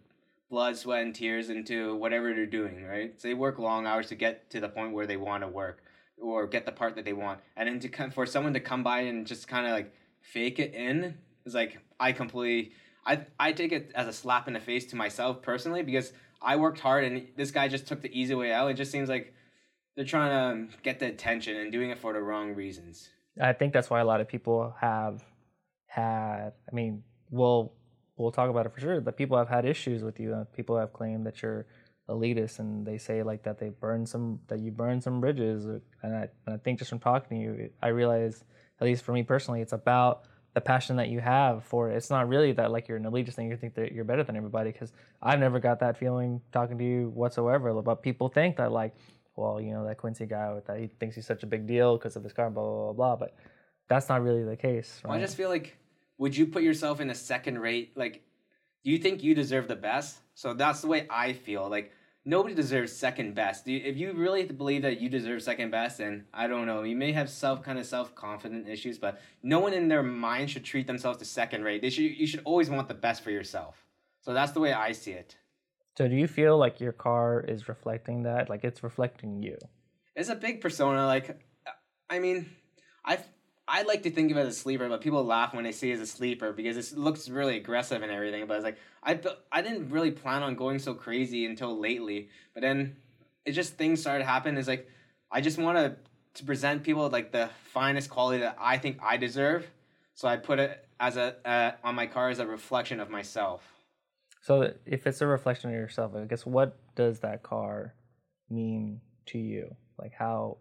[0.49, 3.19] blood, sweat, and tears into whatever they're doing, right?
[3.19, 5.83] So they work long hours to get to the point where they want to work
[6.19, 8.81] or get the part that they want, and then to come for someone to come
[8.81, 12.71] by and just kind of like fake it in is like I completely
[13.07, 16.57] I I take it as a slap in the face to myself personally because I
[16.57, 18.69] worked hard and this guy just took the easy way out.
[18.69, 19.33] It just seems like
[19.95, 23.09] they're trying to um, get the attention and doing it for the wrong reasons.
[23.41, 25.23] I think that's why a lot of people have
[25.87, 26.51] had.
[26.71, 27.73] I mean, we'll
[28.17, 28.99] we'll talk about it for sure.
[28.99, 30.45] That people have had issues with you.
[30.55, 31.65] People have claimed that you're
[32.09, 35.65] elitist, and they say like that they burn some that you burn some bridges.
[35.65, 35.81] And
[36.15, 38.43] I and I think just from talking to you, I realize,
[38.81, 40.23] at least for me personally, it's about
[40.57, 41.95] the passion that you have for it.
[41.95, 43.47] It's not really that like you're an elitist thing.
[43.47, 44.91] You think that you're better than everybody because
[45.21, 47.79] I've never got that feeling talking to you whatsoever.
[47.79, 48.95] But people think that like,
[49.35, 51.95] well, you know, that Quincy guy with that he thinks he's such a big deal
[51.95, 53.15] because of his car, blah blah blah blah.
[53.17, 53.35] But
[53.87, 54.99] that's not really the case.
[55.05, 55.77] Well, I just feel like
[56.17, 58.23] would you put yourself in a second rate like
[58.83, 60.17] do you think you deserve the best?
[60.33, 61.69] So that's the way I feel.
[61.69, 61.91] Like
[62.27, 63.67] nobody deserves second best.
[63.67, 66.83] If you really believe that you deserve second best, then I don't know.
[66.83, 70.51] You may have self kind of self confident issues, but no one in their mind
[70.51, 71.81] should treat themselves to second rate.
[71.81, 72.03] They should.
[72.03, 73.83] You should always want the best for yourself.
[74.21, 75.37] So that's the way I see it.
[75.97, 78.49] So do you feel like your car is reflecting that?
[78.49, 79.57] Like it's reflecting you?
[80.15, 81.07] It's a big persona.
[81.07, 81.39] Like,
[82.09, 82.49] I mean,
[83.05, 83.19] I
[83.67, 85.91] I like to think of it as a sleeper, but people laugh when they see
[85.91, 88.47] it as a sleeper because it looks really aggressive and everything.
[88.47, 89.19] But it's like I
[89.51, 92.29] I didn't really plan on going so crazy until lately.
[92.53, 92.95] But then
[93.45, 94.57] it just things started happening.
[94.57, 94.89] It's like
[95.29, 95.95] I just want to
[96.35, 99.69] to present people like the finest quality that I think I deserve.
[100.13, 103.63] So I put it as a uh, on my car as a reflection of myself.
[104.41, 107.95] So if it's a reflection of yourself, I guess what does that car
[108.49, 109.75] mean to you?
[109.99, 110.59] Like how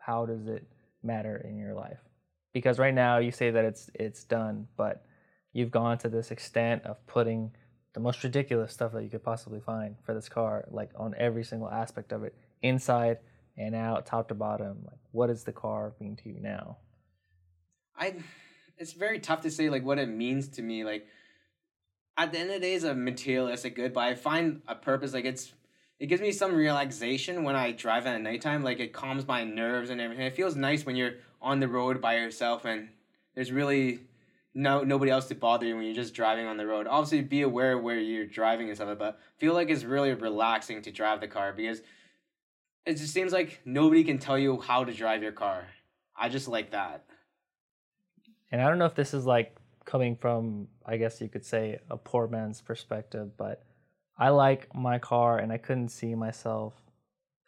[0.00, 0.66] how does it
[1.04, 2.00] matter in your life?
[2.52, 5.04] Because right now you say that it's it's done, but
[5.52, 7.52] you've gone to this extent of putting
[7.94, 11.44] the most ridiculous stuff that you could possibly find for this car, like on every
[11.44, 13.18] single aspect of it, inside
[13.56, 14.78] and out, top to bottom.
[14.84, 16.78] Like what is the car mean to you now?
[17.96, 18.14] I
[18.78, 20.84] it's very tough to say like what it means to me.
[20.84, 21.06] Like
[22.16, 25.12] at the end of the day, it's a materialistic good, but I find a purpose.
[25.12, 25.52] Like it's
[25.98, 28.62] it gives me some relaxation when I drive at nighttime.
[28.62, 30.26] Like it calms my nerves and everything.
[30.26, 32.88] It feels nice when you're on the road by yourself and
[33.34, 34.00] there's really
[34.54, 36.86] no nobody else to bother you when you're just driving on the road.
[36.88, 40.90] Obviously, be aware where you're driving and stuff, but feel like it's really relaxing to
[40.90, 41.80] drive the car because
[42.84, 45.68] it just seems like nobody can tell you how to drive your car.
[46.16, 47.04] I just like that.
[48.50, 51.78] And I don't know if this is like coming from, I guess you could say,
[51.90, 53.62] a poor man's perspective, but
[54.18, 56.74] I like my car and I couldn't see myself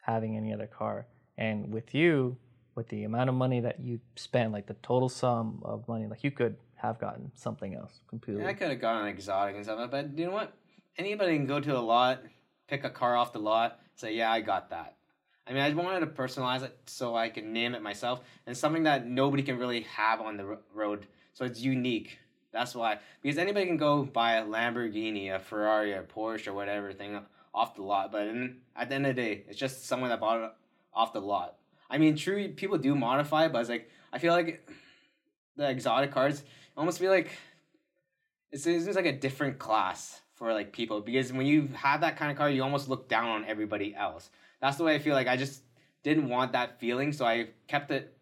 [0.03, 1.07] having any other car.
[1.37, 2.37] And with you,
[2.75, 6.25] with the amount of money that you spend, like the total sum of money, like
[6.25, 8.43] you could have gotten something else completely.
[8.43, 10.53] Yeah, I could have gone exotic and stuff, but you know what?
[10.97, 12.23] Anybody can go to a lot,
[12.69, 14.97] pick a car off the lot, say, "Yeah, I got that."
[15.47, 18.85] I mean, I wanted to personalize it so I can name it myself, and something
[18.85, 22.19] that nobody can really have on the road, so it's unique.
[22.53, 26.93] That's why, because anybody can go buy a Lamborghini, a Ferrari, a Porsche, or whatever
[26.93, 27.21] thing
[27.55, 30.21] off the lot, but in, at the end of the day, it's just someone that
[30.21, 30.51] bought it
[30.93, 31.57] off the lot.
[31.91, 34.69] I mean, true, people do modify, but it's like I feel like
[35.57, 36.43] the exotic cars
[36.77, 37.31] almost feel like
[38.53, 42.31] it seems like a different class for like people because when you have that kind
[42.31, 44.31] of car, you almost look down on everybody else.
[44.61, 45.63] That's the way I feel like I just
[46.03, 48.17] didn't want that feeling, so I kept it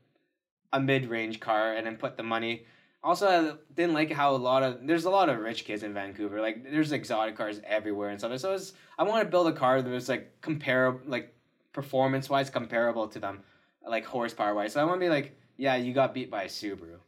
[0.73, 2.67] a mid-range car and then put the money.
[3.03, 5.95] Also, I didn't like how a lot of there's a lot of rich kids in
[5.95, 6.41] Vancouver.
[6.41, 8.37] Like there's exotic cars everywhere and stuff.
[8.41, 11.33] So it's, I want to build a car that was like comparable, like
[11.73, 13.43] performance wise, comparable to them,
[13.91, 14.73] like horsepower wise.
[14.73, 16.99] So I want to be like, yeah, you got beat by a Subaru.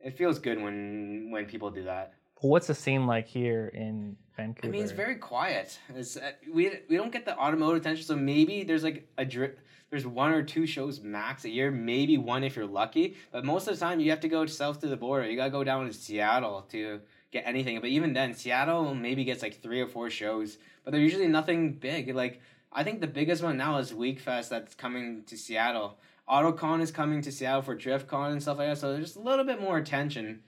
[0.00, 2.14] It feels good when when people do that.
[2.40, 4.66] What's the scene like here in Vancouver?
[4.66, 5.78] I mean, it's very quiet.
[5.94, 9.60] It's uh, we we don't get the automotive attention, so maybe there's like a drip.
[9.90, 13.16] There's one or two shows max a year, maybe one if you're lucky.
[13.30, 15.28] But most of the time, you have to go south to the border.
[15.30, 17.80] You gotta go down to Seattle to get anything.
[17.80, 21.74] But even then, Seattle maybe gets like three or four shows, but they're usually nothing
[21.74, 22.14] big.
[22.14, 22.40] Like
[22.72, 25.98] I think the biggest one now is Wekfest that's coming to Seattle.
[26.28, 28.78] AutoCon is coming to Seattle for DriftCon and stuff like that.
[28.78, 30.42] So there's a little bit more attention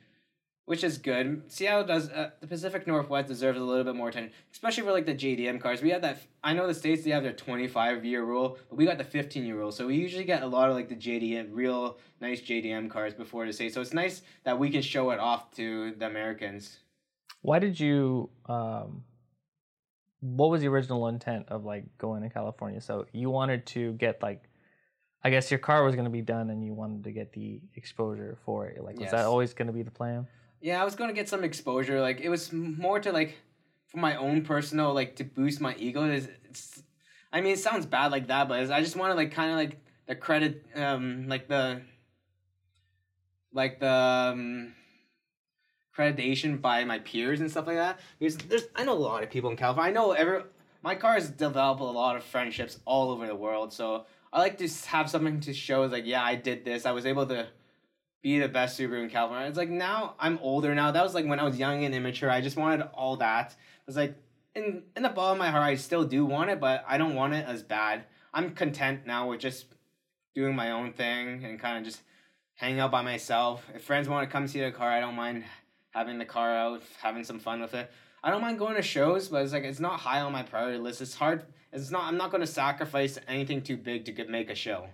[0.66, 1.42] which is good.
[1.48, 5.06] Seattle does uh, the Pacific Northwest deserves a little bit more attention, especially for like
[5.06, 5.82] the JDM cars.
[5.82, 6.22] We have that.
[6.42, 9.04] I know the states they have their twenty five year rule, but we got the
[9.04, 9.72] fifteen year rule.
[9.72, 13.46] So we usually get a lot of like the JDM, real nice JDM cars before
[13.46, 13.74] the state.
[13.74, 16.78] So it's nice that we can show it off to the Americans.
[17.42, 18.30] Why did you?
[18.46, 19.04] Um,
[20.24, 22.80] what was the original intent of like going to California?
[22.80, 24.42] So you wanted to get like,
[25.22, 27.60] I guess your car was going to be done, and you wanted to get the
[27.74, 28.82] exposure for it.
[28.82, 29.10] Like, was Yes.
[29.12, 30.26] that always going to be the plan?
[30.60, 32.00] Yeah, I was gonna get some exposure.
[32.00, 33.36] Like it was more to like
[33.88, 36.04] for my own personal like to boost my ego.
[36.08, 36.82] It's, it's
[37.30, 39.56] I mean, it sounds bad like that, but I just want to like kind of
[39.58, 41.82] like the credit, um, like the
[43.52, 44.72] like the um,
[45.94, 48.00] accreditation by my peers and stuff like that.
[48.18, 49.90] Because there's I know a lot of people in California.
[49.90, 50.42] I know every
[50.82, 53.72] my car has developed a lot of friendships all over the world.
[53.72, 55.84] So I like to have something to show.
[55.84, 56.86] Like yeah, I did this.
[56.86, 57.48] I was able to
[58.22, 59.48] be the best Subaru in California.
[59.48, 60.90] It's like now I'm older now.
[60.90, 62.30] That was like when I was young and immature.
[62.30, 63.54] I just wanted all that.
[63.86, 64.16] It's like
[64.54, 67.14] in in the bottom of my heart, I still do want it, but I don't
[67.14, 68.04] want it as bad.
[68.32, 69.66] I'm content now with just
[70.34, 72.02] doing my own thing and kind of just
[72.54, 73.64] hanging out by myself.
[73.74, 75.44] If friends want to come see the car, I don't mind
[75.94, 77.90] having the car out, having some fun with it.
[78.22, 80.78] I don't mind going to shows, but it's like it's not high on my priority
[80.78, 81.00] list.
[81.00, 81.44] It's hard.
[81.72, 82.04] It's not.
[82.04, 84.86] I'm not going to sacrifice anything too big to get, make a show.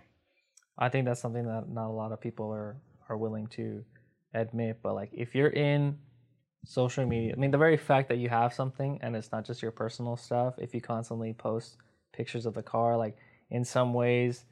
[0.79, 2.77] I think that's something that not a lot of people are
[3.09, 3.85] are willing to
[4.35, 4.79] admit.
[4.83, 5.99] But like, if you're in
[6.65, 7.33] social media.
[7.35, 10.17] I mean, the very fact that you have something and it's not just your personal
[10.17, 10.55] stuff.
[10.59, 11.77] If you constantly post
[12.13, 13.17] pictures of the car, like
[13.51, 14.45] in some ways,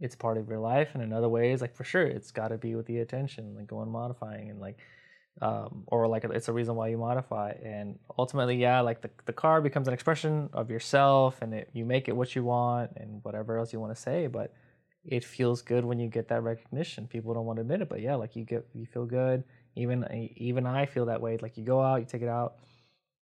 [0.00, 2.56] it's part of your life, and in other ways, like for sure, it's got to
[2.56, 4.78] be with the attention, like going modifying and like.
[5.40, 9.32] Um, or like it's a reason why you modify and ultimately yeah like the, the
[9.32, 13.22] car becomes an expression of yourself and it, you make it what you want and
[13.22, 14.52] whatever else you want to say but
[15.04, 18.00] it feels good when you get that recognition people don't want to admit it but
[18.00, 19.44] yeah like you get you feel good
[19.78, 21.38] even even I feel that way.
[21.40, 22.56] Like you go out, you take it out,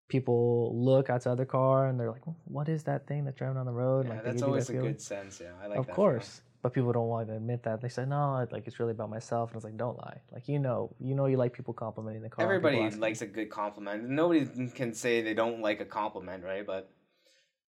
[0.08, 3.58] people look outside the other car and they're like, "What is that thing that's driving
[3.58, 5.42] on the road?" Yeah, like that's always that a good sense.
[5.42, 5.74] Yeah, I like.
[5.74, 5.80] That.
[5.80, 6.53] Of course, feeling.
[6.64, 7.82] But people don't want to admit that.
[7.82, 10.60] They say, "No, like it's really about myself," and it's like, "Don't lie." Like you
[10.60, 12.46] know, you know, you like people complimenting the car.
[12.46, 14.10] Everybody likes a good compliment.
[14.10, 16.66] Nobody can say they don't like a compliment, right?
[16.66, 16.90] But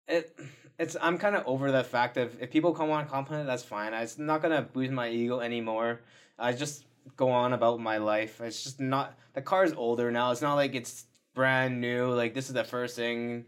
[0.07, 0.38] it
[0.78, 3.92] it's I'm kind of over the fact of if people come on compliment, that's fine.
[3.92, 6.00] It's not gonna boost my ego anymore.
[6.38, 6.85] I just
[7.16, 8.40] go on about my life.
[8.40, 10.30] It's just not the car's older now.
[10.30, 12.14] It's not like it's brand new.
[12.14, 13.46] Like this is the first thing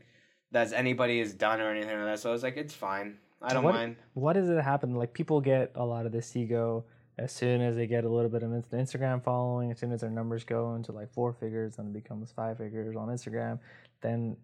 [0.51, 2.19] that anybody has done or anything like that.
[2.19, 3.19] So I was like, it's fine.
[3.43, 3.97] I don't what, mind.
[4.15, 4.95] What does it happen?
[4.95, 6.85] Like people get a lot of this ego
[7.19, 10.11] as soon as they get a little bit of Instagram following, as soon as their
[10.11, 13.59] numbers go into like four figures and it becomes five figures on Instagram,
[14.03, 14.37] then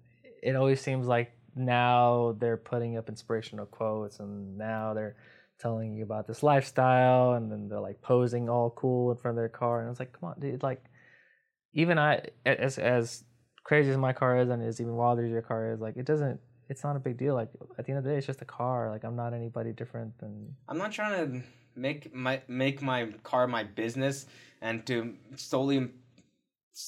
[0.42, 5.16] it always seems like now they're putting up inspirational quotes and now they're
[5.60, 9.40] telling you about this lifestyle and then they're like posing all cool in front of
[9.40, 10.82] their car and it's like come on dude like
[11.72, 13.22] even i as as
[13.62, 16.06] crazy as my car is and as even wilder as your car is like it
[16.06, 17.48] doesn't it's not a big deal like
[17.78, 20.16] at the end of the day it's just a car like i'm not anybody different
[20.18, 21.42] than i'm not trying to
[21.74, 24.26] make my make my car my business
[24.60, 25.88] and to solely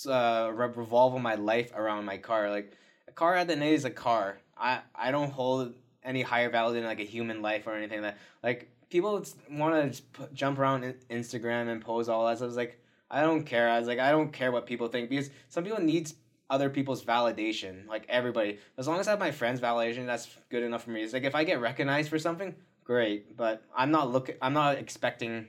[0.08, 2.72] uh, revolve my life around my car like
[3.08, 6.80] a car at the end is a car i i don't hold any higher value
[6.80, 8.20] than like a human life or anything like that.
[8.42, 12.38] Like people want to jump around Instagram and pose all that.
[12.38, 13.68] So I was like, I don't care.
[13.68, 16.12] I was like, I don't care what people think because some people need
[16.50, 17.87] other people's validation.
[17.87, 21.02] Like everybody, as long as I have my friends' validation, that's good enough for me.
[21.02, 22.54] It's like if I get recognized for something,
[22.85, 23.37] great.
[23.37, 24.37] But I'm not looking.
[24.40, 25.46] I'm not expecting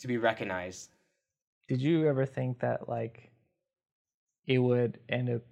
[0.00, 0.90] to be recognized.
[1.68, 3.30] Did you ever think that like
[4.46, 5.42] it would end up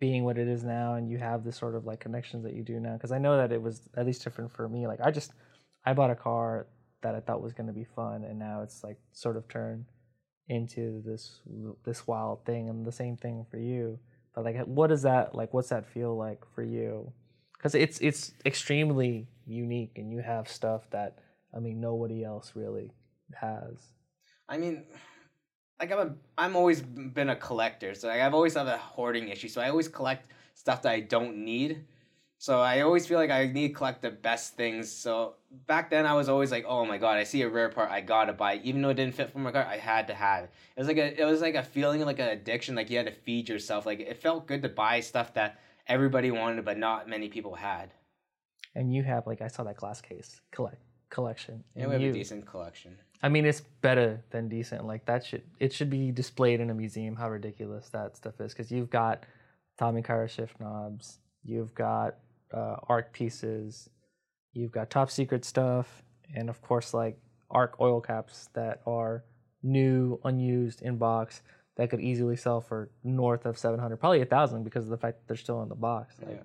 [0.00, 2.64] being what it is now and you have the sort of like connections that you
[2.64, 5.12] do now because i know that it was at least different for me like i
[5.12, 5.32] just
[5.84, 6.66] i bought a car
[7.02, 9.84] that i thought was going to be fun and now it's like sort of turned
[10.48, 11.40] into this
[11.84, 13.96] this wild thing and the same thing for you
[14.34, 17.12] but like what does that like what's that feel like for you
[17.54, 21.18] because it's it's extremely unique and you have stuff that
[21.54, 22.90] i mean nobody else really
[23.34, 23.74] has
[24.48, 24.84] i mean
[25.82, 29.28] like I'm a I'm always been a collector, so like I've always had a hoarding
[29.28, 29.48] issue.
[29.48, 31.84] So I always collect stuff that I don't need.
[32.42, 34.90] So I always feel like I need to collect the best things.
[34.90, 35.36] So
[35.68, 38.00] back then I was always like, oh my god, I see a rare part, I
[38.00, 38.54] gotta buy.
[38.54, 38.62] It.
[38.64, 40.50] Even though it didn't fit for my car, I had to have it.
[40.74, 43.06] It was like a it was like a feeling like an addiction, like you had
[43.06, 43.86] to feed yourself.
[43.86, 47.92] Like it felt good to buy stuff that everybody wanted but not many people had.
[48.74, 51.62] And you have like I saw that glass case collect collection.
[51.76, 52.98] Yeah, we have you, a decent collection.
[53.22, 54.84] I mean, it's better than decent.
[54.84, 57.14] Like that should it should be displayed in a museum.
[57.14, 59.26] How ridiculous that stuff is, because you've got
[59.78, 62.16] Tommy Kaira shift knobs, you've got
[62.52, 63.88] uh, ARC pieces,
[64.52, 66.02] you've got top secret stuff,
[66.34, 67.18] and of course like
[67.50, 69.24] ARC oil caps that are
[69.62, 71.42] new, unused in box
[71.76, 75.18] that could easily sell for north of 700 probably a thousand because of the fact
[75.18, 76.42] that they're still in the box like yeah.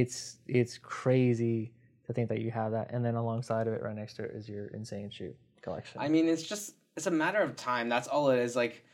[0.00, 1.72] it's it's crazy
[2.06, 4.30] to think that you have that and then alongside of it right next to it
[4.32, 6.00] is your insane shoe collection.
[6.00, 7.88] I mean, it's just it's a matter of time.
[7.88, 8.56] That's all it is.
[8.56, 8.84] Like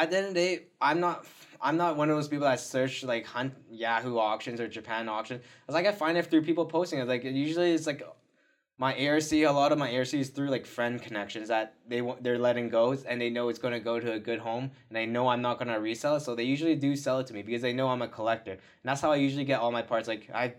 [0.00, 1.26] at the end of the day, I'm not
[1.60, 5.40] I'm not one of those people that search like hunt Yahoo auctions or Japan auction.
[5.66, 7.06] It's like I find it through people posting it.
[7.06, 8.02] Like usually it's like
[8.78, 9.30] my ARC.
[9.32, 12.70] A lot of my ARC is through like friend connections that they want they're letting
[12.70, 15.42] go and they know it's gonna go to a good home and they know I'm
[15.42, 16.20] not gonna resell it.
[16.20, 18.52] So they usually do sell it to me because they know I'm a collector.
[18.52, 20.08] And that's how I usually get all my parts.
[20.08, 20.54] Like I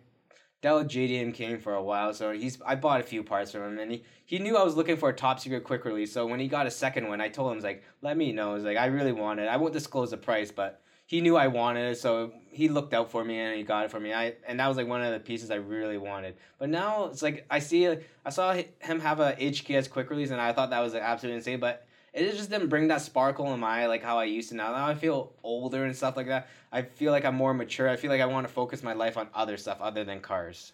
[0.62, 3.64] dealt with JDM King for a while, so he's I bought a few parts from
[3.64, 6.14] him, and he, he knew I was looking for a top secret quick release.
[6.14, 8.64] So when he got a second one, I told him, like, let me know." Was
[8.64, 9.48] like, I really want it.
[9.48, 13.12] I won't disclose the price, but he knew I wanted it, so he looked out
[13.12, 14.14] for me and he got it for me.
[14.14, 16.36] I and that was like one of the pieces I really wanted.
[16.60, 17.88] But now it's like I see,
[18.26, 21.60] I saw him have a HKS quick release, and I thought that was absolutely insane.
[21.60, 24.56] But it just didn't bring that sparkle in my eye like how I used to
[24.56, 24.72] now.
[24.72, 26.50] Now I feel older and stuff like that.
[26.72, 27.90] I feel like I'm more mature.
[27.90, 30.74] I feel like I want to focus my life on other stuff other than cars.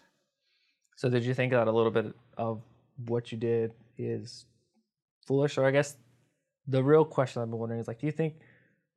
[0.96, 2.62] So did you think that a little bit of
[3.06, 4.46] what you did is
[5.26, 5.58] foolish?
[5.58, 5.96] Or I guess
[6.66, 8.34] the real question I've been wondering is like, do you think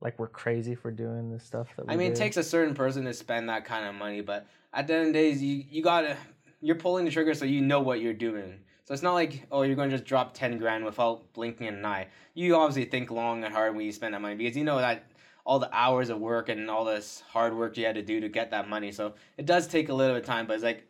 [0.01, 3.05] like we're crazy for doing this stuff that I mean, it takes a certain person
[3.05, 5.83] to spend that kind of money, but at the end of the day, you you
[5.83, 6.17] gotta
[6.59, 8.59] you're pulling the trigger so you know what you're doing.
[8.85, 12.07] So it's not like oh you're gonna just drop ten grand without blinking an eye.
[12.33, 15.05] You obviously think long and hard when you spend that money because you know that
[15.45, 18.29] all the hours of work and all this hard work you had to do to
[18.29, 18.91] get that money.
[18.91, 20.87] So it does take a little bit of time, but it's like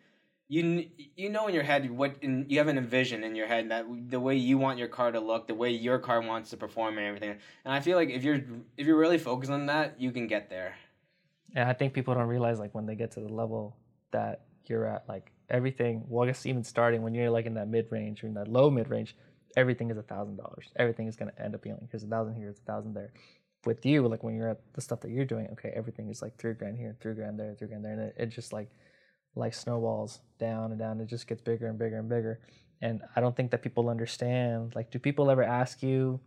[0.48, 3.72] you you know in your head what in, you have an envision in your head
[3.72, 6.58] that the way you want your car to look, the way your car wants to
[6.58, 7.38] perform and everything.
[7.64, 8.42] And I feel like if you're
[8.78, 10.76] if you're really focused on that, you can get there.
[11.56, 13.78] And I think people don't realize like when they get to the level
[14.12, 16.04] that you're at, like everything.
[16.08, 18.48] Well, I guess even starting when you're like in that mid range or in that
[18.48, 19.16] low mid range,
[19.56, 20.72] everything is a thousand dollars.
[20.78, 23.14] Everything is gonna end up being because a thousand here, it's a thousand there.
[23.66, 26.38] With you, like when you're at the stuff that you're doing, okay, everything is like
[26.38, 28.70] three grand here, three grand there, three grand there, and it, it just like
[29.36, 31.00] like snowballs down and down.
[31.00, 32.40] It just gets bigger and bigger and bigger.
[32.82, 34.74] And I don't think that people understand.
[34.76, 36.20] Like, do people ever ask you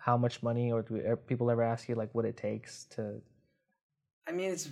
[0.00, 3.20] how much money, or do er, people ever ask you like what it takes to?
[4.26, 4.68] I mean, it's.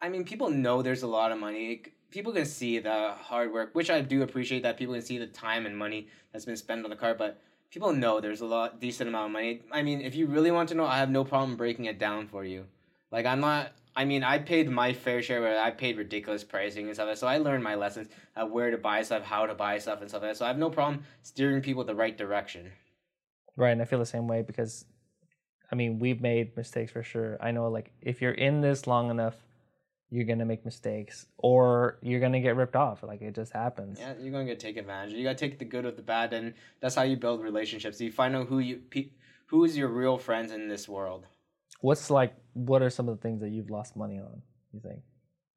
[0.00, 1.82] I mean, people know there's a lot of money.
[2.14, 4.62] People can see the hard work, which I do appreciate.
[4.62, 7.42] That people can see the time and money that's been spent on the car, but
[7.70, 9.62] people know there's a lot decent amount of money.
[9.72, 12.28] I mean, if you really want to know, I have no problem breaking it down
[12.28, 12.66] for you.
[13.10, 16.86] Like, I'm not I mean, I paid my fair share, but I paid ridiculous pricing
[16.86, 17.16] and stuff.
[17.16, 20.08] So I learned my lessons of where to buy stuff, how to buy stuff, and
[20.08, 20.36] stuff like that.
[20.36, 22.72] So I have no problem steering people the right direction.
[23.56, 24.84] Right, and I feel the same way because,
[25.70, 27.38] I mean, we've made mistakes for sure.
[27.40, 29.36] I know, like, if you're in this long enough,
[30.10, 33.02] you're gonna make mistakes, or you're gonna get ripped off.
[33.02, 33.98] Like it just happens.
[33.98, 35.14] Yeah, you're gonna get taken advantage.
[35.14, 38.00] You gotta take the good with the bad, and that's how you build relationships.
[38.00, 38.80] You find out who you,
[39.46, 41.26] who is your real friends in this world.
[41.80, 42.34] What's like?
[42.52, 44.42] What are some of the things that you've lost money on?
[44.72, 45.00] You think?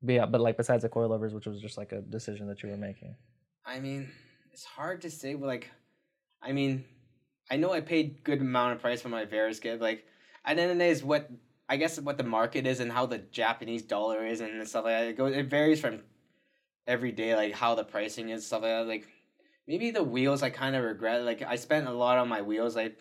[0.01, 2.69] But yeah, but like besides the coilovers, which was just like a decision that you
[2.69, 3.15] were making.
[3.65, 4.09] I mean,
[4.51, 5.35] it's hard to say.
[5.35, 5.71] But like,
[6.41, 6.85] I mean,
[7.49, 9.81] I know I paid good amount of price for my Varis kit.
[9.81, 10.05] Like,
[10.45, 11.29] at the end of the day, is what
[11.70, 14.93] I guess what the market is and how the Japanese dollar is and stuff like
[14.93, 15.07] that.
[15.07, 15.36] It goes.
[15.36, 16.01] It varies from
[16.86, 18.88] every day, like how the pricing is stuff like that.
[18.88, 19.07] Like,
[19.68, 21.24] maybe the wheels I kind of regret.
[21.24, 22.78] Like, I spent a lot on my wheels.
[22.78, 22.91] I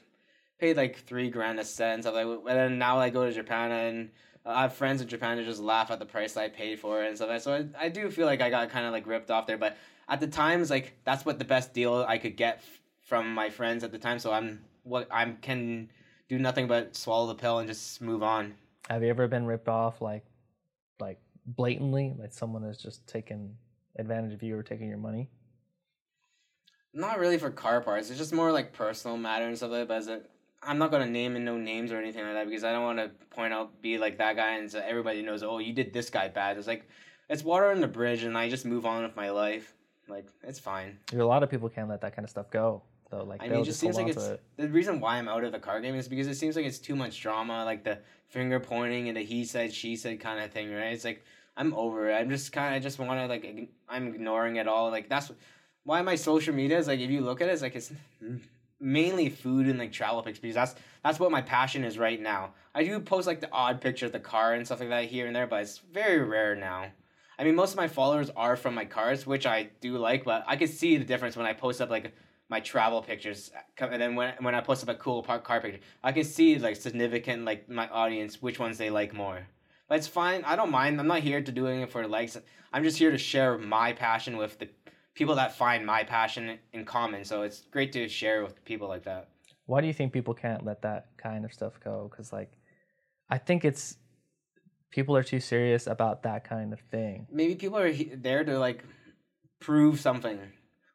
[0.58, 2.26] paid like three grand a set and stuff like.
[2.26, 4.10] And then now I go to Japan and
[4.44, 7.08] I have friends in Japan that just laugh at the price I paid for it
[7.08, 7.28] and stuff.
[7.28, 7.42] Like That.
[7.42, 9.76] so I, I do feel like I got kind of like ripped off there, but
[10.08, 13.50] at the times like that's what the best deal I could get f- from my
[13.50, 14.18] friends at the time.
[14.18, 15.90] So I'm what I'm can
[16.28, 18.54] do nothing but swallow the pill and just move on.
[18.88, 20.24] Have you ever been ripped off like
[20.98, 23.56] like blatantly, like someone has just taken
[23.98, 25.28] advantage of you or taking your money?
[26.92, 28.10] Not really for car parts.
[28.10, 29.88] It's just more like personal matter and stuff like that.
[29.88, 30.20] But as a
[30.62, 32.98] I'm not gonna name and no names or anything like that because I don't want
[32.98, 35.42] to point out be like that guy and so everybody knows.
[35.42, 36.56] Oh, you did this guy bad.
[36.56, 36.88] It's like
[37.28, 39.74] it's water on the bridge, and I just move on with my life.
[40.08, 40.98] Like it's fine.
[41.12, 43.24] A lot of people can't let that kind of stuff go though.
[43.24, 44.42] Like I mean, it just, just seems like it's it.
[44.56, 46.78] the reason why I'm out of the card game is because it seems like it's
[46.78, 47.98] too much drama, like the
[48.28, 50.92] finger pointing and the he said she said kind of thing, right?
[50.92, 51.24] It's like
[51.56, 52.14] I'm over it.
[52.14, 54.90] I'm just kind of I just want to like I'm ignoring it all.
[54.90, 55.32] Like that's
[55.84, 57.92] why my social media is like if you look at it, it's like it's
[58.78, 62.52] mainly food and like travel pics because that's that's what my passion is right now.
[62.74, 65.26] I do post like the odd picture of the car and stuff like that here
[65.26, 66.86] and there, but it's very rare now.
[67.38, 70.44] I mean, most of my followers are from my cars, which I do like, but
[70.46, 72.14] I can see the difference when I post up like
[72.48, 75.44] my travel pictures, uh, come and then when when I post up a cool park
[75.44, 79.46] car picture, I can see like significant like my audience which ones they like more.
[79.88, 80.42] But it's fine.
[80.44, 81.00] I don't mind.
[81.00, 82.36] I'm not here to doing it for likes.
[82.72, 84.68] I'm just here to share my passion with the
[85.14, 87.24] people that find my passion in common.
[87.24, 89.28] So it's great to share with people like that.
[89.66, 92.08] Why do you think people can't let that kind of stuff go?
[92.10, 92.52] Because like,
[93.30, 93.96] I think it's
[94.90, 97.26] people are too serious about that kind of thing.
[97.30, 98.84] Maybe people are there to like
[99.60, 100.38] prove something,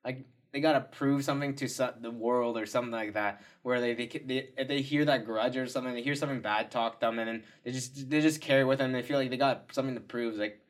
[0.05, 1.67] like they gotta prove something to
[1.99, 3.41] the world or something like that.
[3.61, 6.71] Where they they, they if they hear that grudge or something, they hear something bad
[6.71, 8.91] talk them, and then they just they just carry with them.
[8.91, 10.35] They feel like they got something to prove.
[10.35, 10.61] Like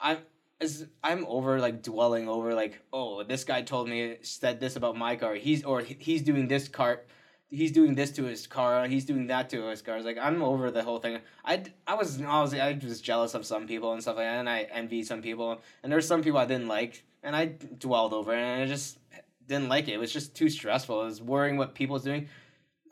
[0.00, 0.18] I
[0.60, 4.96] as I'm over like dwelling over like oh this guy told me said this about
[4.96, 7.02] my car he's or he's doing this car
[7.50, 10.42] he's doing this to his car he's doing that to his car it's like I'm
[10.42, 14.02] over the whole thing I I was obviously I was jealous of some people and
[14.02, 17.04] stuff like that and I envied some people and there's some people I didn't like
[17.22, 18.98] and I dwelled over it and I just
[19.46, 22.28] didn't like it it was just too stressful I was worrying what people was doing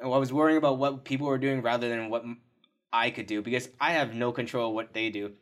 [0.02, 2.24] oh, I was worrying about what people were doing rather than what
[2.92, 5.32] I could do because I have no control of what they do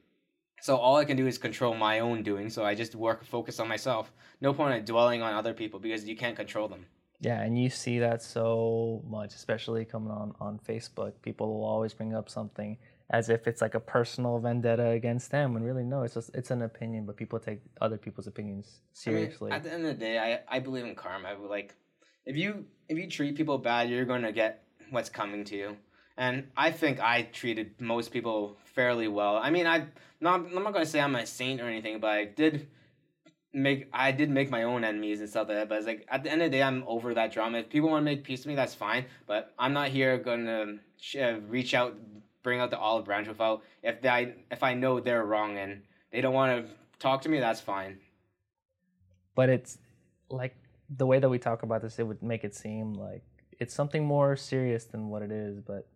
[0.61, 2.51] so all I can do is control my own doing.
[2.51, 4.13] So I just work, focus on myself.
[4.41, 6.87] No point in dwelling on other people because you can't control them.
[7.21, 11.13] Yeah, and you see that so much, especially coming on on Facebook.
[11.23, 12.79] People will always bring up something
[13.11, 16.51] as if it's like a personal vendetta against them, when really no, it's just it's
[16.51, 17.07] an opinion.
[17.07, 19.51] But people take other people's opinions seriously.
[19.51, 21.37] I mean, at the end of the day, I I believe in karma.
[21.49, 21.75] Like
[22.25, 25.77] if you if you treat people bad, you're going to get what's coming to you.
[26.17, 29.37] And I think I treated most people fairly well.
[29.37, 29.87] I mean, I
[30.21, 32.69] not I'm not gonna say I'm a saint or anything, but I did
[33.53, 35.69] make I did make my own enemies and stuff like that.
[35.69, 37.59] But it's like at the end of the day, I'm over that drama.
[37.59, 39.07] If people want to make peace with me, that's fine.
[39.27, 40.77] But I'm not here gonna
[41.19, 41.97] uh, reach out,
[42.43, 45.83] bring out the olive branch without if I if I know they're wrong and
[46.13, 47.99] they don't want to talk to me, that's fine.
[49.35, 49.79] But it's
[50.29, 50.57] like
[50.89, 53.23] the way that we talk about this, it would make it seem like
[53.59, 55.61] it's something more serious than what it is.
[55.61, 55.89] But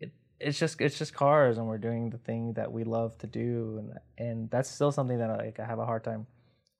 [0.00, 3.26] it it's just it's just cars, and we're doing the thing that we love to
[3.26, 6.26] do, and and that's still something that like I have a hard time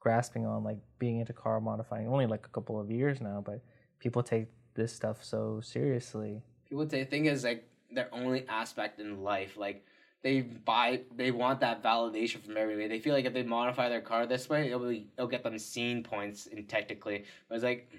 [0.01, 2.09] grasping on, like being into car modifying.
[2.09, 3.63] Only like a couple of years now, but
[3.99, 6.43] people take this stuff so seriously.
[6.69, 9.85] People take think is like their only aspect in life, like
[10.23, 12.89] they buy they want that validation from everybody.
[12.89, 15.59] They feel like if they modify their car this way, it'll be, it'll get them
[15.59, 17.25] scene points And technically.
[17.49, 17.91] But it's like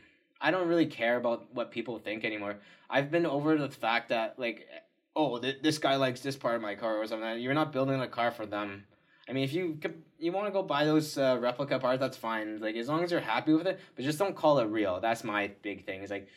[0.41, 2.57] I don't really care about what people think anymore.
[2.89, 4.67] I've been over the fact that like
[5.15, 7.39] oh th- this guy likes this part of my car or something.
[7.39, 8.85] You're not building a car for them.
[9.27, 9.79] I mean, if you
[10.19, 12.59] you want to go buy those uh, replica parts, that's fine.
[12.59, 14.99] Like as long as you're happy with it, but just don't call it real.
[15.01, 16.03] That's my big thing.
[16.03, 16.27] Is like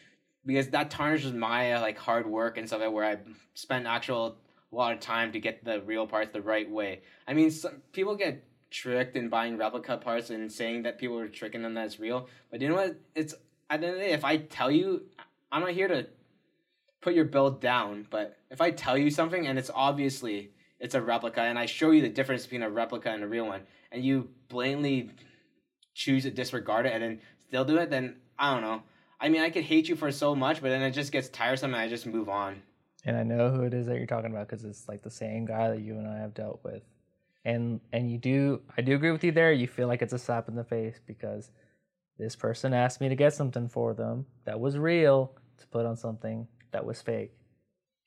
[0.47, 3.18] because that tarnishes my uh, like hard work and stuff where I
[3.55, 4.36] spent actual
[4.72, 7.03] a lot of time to get the real parts the right way.
[7.26, 11.28] I mean, some people get tricked in buying replica parts and saying that people are
[11.28, 12.28] tricking them that's real.
[12.51, 12.97] But you know what?
[13.14, 13.34] It's
[13.70, 15.05] at the end of the day, if I tell you,
[15.51, 16.07] I'm not here to
[17.01, 18.07] put your build down.
[18.11, 21.90] But if I tell you something and it's obviously it's a replica, and I show
[21.90, 25.11] you the difference between a replica and a real one, and you blatantly
[25.94, 28.82] choose to disregard it and then still do it, then I don't know.
[29.20, 31.72] I mean, I could hate you for so much, but then it just gets tiresome,
[31.72, 32.62] and I just move on
[33.06, 35.46] and I know who it is that you're talking about because it's like the same
[35.46, 36.82] guy that you and I have dealt with.
[37.44, 39.52] And and you do I do agree with you there.
[39.52, 41.50] You feel like it's a slap in the face because
[42.18, 45.96] this person asked me to get something for them that was real to put on
[45.96, 47.32] something that was fake.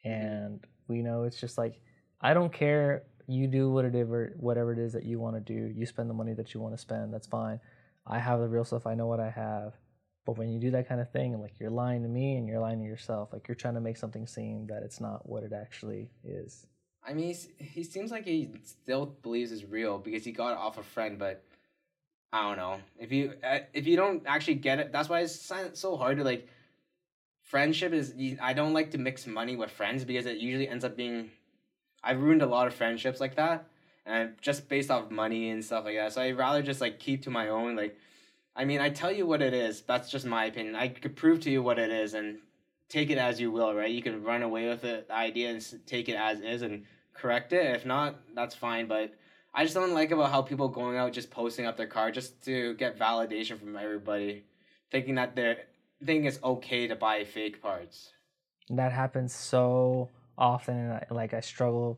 [0.06, 0.22] Mm-hmm.
[0.22, 1.80] And we know it's just like
[2.20, 5.74] I don't care you do whatever whatever it is that you want to do.
[5.74, 7.14] You spend the money that you want to spend.
[7.14, 7.62] That's fine.
[8.06, 8.86] I have the real stuff.
[8.86, 9.76] I know what I have.
[10.30, 12.60] But when you do that kind of thing, like you're lying to me and you're
[12.60, 15.52] lying to yourself, like you're trying to make something seem that it's not what it
[15.52, 16.68] actually is.
[17.04, 20.78] I mean, he seems like he still believes it's real because he got it off
[20.78, 21.44] a friend, but
[22.32, 24.92] I don't know if you uh, if you don't actually get it.
[24.92, 26.48] That's why it's so hard to like.
[27.42, 30.96] Friendship is I don't like to mix money with friends because it usually ends up
[30.96, 31.32] being.
[32.04, 33.66] I've ruined a lot of friendships like that,
[34.06, 36.14] and just based off money and stuff like that.
[36.14, 37.98] So I'd rather just like keep to my own like
[38.60, 39.84] I mean, I tell you what it is.
[39.84, 40.76] That's just my opinion.
[40.76, 42.40] I could prove to you what it is and
[42.90, 43.90] take it as you will, right?
[43.90, 46.84] You can run away with it, the idea and take it as is and
[47.14, 47.74] correct it.
[47.74, 48.90] If not, that's fine.
[48.90, 49.14] But
[49.54, 52.44] I just don't like about how people going out just posting up their car just
[52.44, 54.44] to get validation from everybody,
[54.92, 55.60] thinking that they're
[56.06, 58.12] thinking it's okay to buy fake parts.
[58.70, 61.98] That happens so often, and I, like I struggle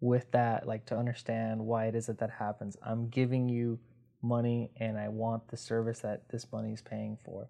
[0.00, 2.76] with that, like to understand why it is that that happens.
[2.80, 3.80] I'm giving you
[4.22, 7.48] money and I want the service that this money is paying for.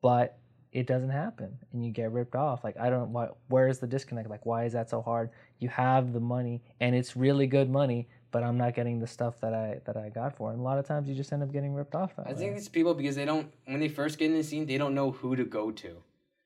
[0.00, 0.38] But
[0.72, 2.64] it doesn't happen and you get ripped off.
[2.64, 4.30] Like I don't why where's the disconnect?
[4.30, 5.30] Like why is that so hard?
[5.58, 9.40] You have the money and it's really good money, but I'm not getting the stuff
[9.40, 10.50] that I that I got for.
[10.50, 12.12] And a lot of times you just end up getting ripped off.
[12.18, 12.34] I way.
[12.34, 14.94] think it's people because they don't when they first get in the scene, they don't
[14.94, 15.96] know who to go to.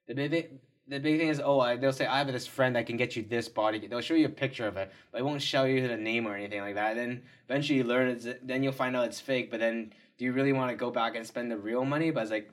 [0.09, 0.49] They, they,
[0.89, 3.17] the big thing is, oh, I, they'll say, I have this friend that can get
[3.17, 3.87] you this body.
[3.87, 6.37] They'll show you a picture of it, but it won't show you the name or
[6.37, 6.95] anything like that.
[6.95, 9.51] Then eventually you learn it's, then you'll find out it's fake.
[9.51, 12.11] But then, do you really want to go back and spend the real money?
[12.11, 12.51] But it's like,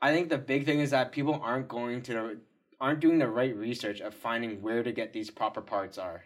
[0.00, 2.38] I think the big thing is that people aren't going to,
[2.80, 6.24] aren't doing the right research of finding where to get these proper parts are.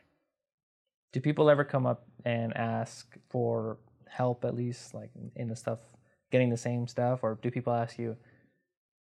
[1.12, 3.78] Do people ever come up and ask for
[4.08, 5.80] help, at least like in the stuff,
[6.30, 8.16] getting the same stuff, or do people ask you?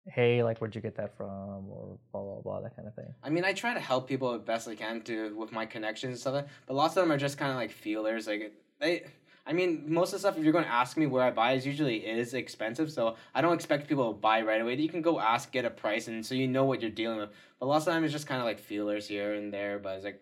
[0.09, 3.13] Hey, like, where'd you get that from, or blah blah blah, that kind of thing.
[3.23, 6.11] I mean, I try to help people as best I can to with my connections
[6.11, 8.27] and stuff, like, but lots of them are just kind of like feelers.
[8.27, 9.03] Like they,
[9.45, 11.53] I mean, most of the stuff if you're going to ask me where I buy
[11.53, 14.75] is usually is expensive, so I don't expect people to buy right away.
[14.75, 17.29] You can go ask, get a price, and so you know what you're dealing with.
[17.59, 19.79] But lots of time it's just kind of like feelers here and there.
[19.79, 20.21] But it's like,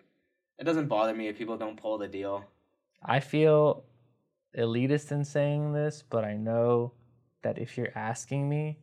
[0.60, 2.46] it doesn't bother me if people don't pull the deal.
[3.04, 3.84] I feel
[4.58, 6.94] elitist in saying this, but I know
[7.44, 8.80] that if you're asking me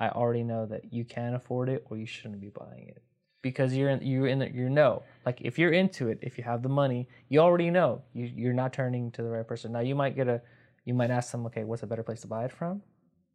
[0.00, 3.02] I already know that you can't afford it or you shouldn't be buying it.
[3.42, 6.62] Because you're in you're in you know like if you're into it if you have
[6.62, 9.72] the money you already know you you're not turning to the right person.
[9.72, 10.42] Now you might get a
[10.84, 12.82] you might ask them okay what's a better place to buy it from?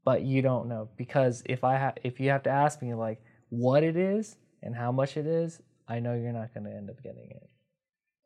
[0.03, 0.89] But you don't know.
[0.97, 4.75] Because if I have if you have to ask me like what it is and
[4.75, 7.49] how much it is I know you're not going to end up getting it.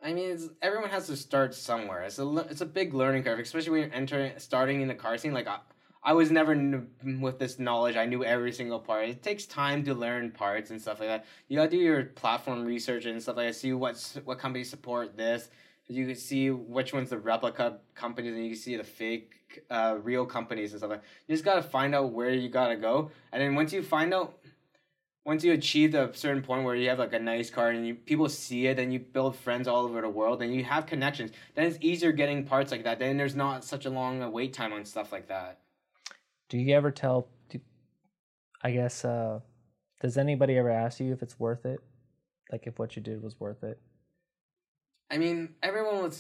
[0.02, 2.04] I mean, everyone has to start somewhere.
[2.04, 5.18] It's a it's a big learning curve, especially when you're entering starting in the car
[5.18, 5.34] scene.
[5.34, 5.48] Like
[6.02, 6.88] I was never n-
[7.20, 7.98] with this knowledge.
[7.98, 9.10] I knew every single part.
[9.10, 11.26] It takes time to learn parts and stuff like that.
[11.50, 13.56] You gotta do your platform research and stuff like that.
[13.56, 15.50] See what's what companies support this.
[15.88, 19.98] You can see which one's the replica companies, and you can see the fake, uh,
[20.02, 21.02] real companies and stuff like.
[21.02, 21.08] That.
[21.28, 24.38] You just gotta find out where you gotta go, and then once you find out,
[25.26, 27.96] once you achieve a certain point where you have like a nice car and you
[27.96, 31.32] people see it, and you build friends all over the world, and you have connections.
[31.56, 33.00] Then it's easier getting parts like that.
[33.00, 35.60] Then there's not such a long wait time on stuff like that.
[36.50, 37.28] Do you ever tell?
[37.50, 37.60] Do,
[38.64, 39.06] I guess.
[39.06, 39.40] Uh,
[40.02, 41.80] does anybody ever ask you if it's worth it?
[42.52, 43.80] Like if what you did was worth it?
[45.12, 46.14] I mean, everyone will,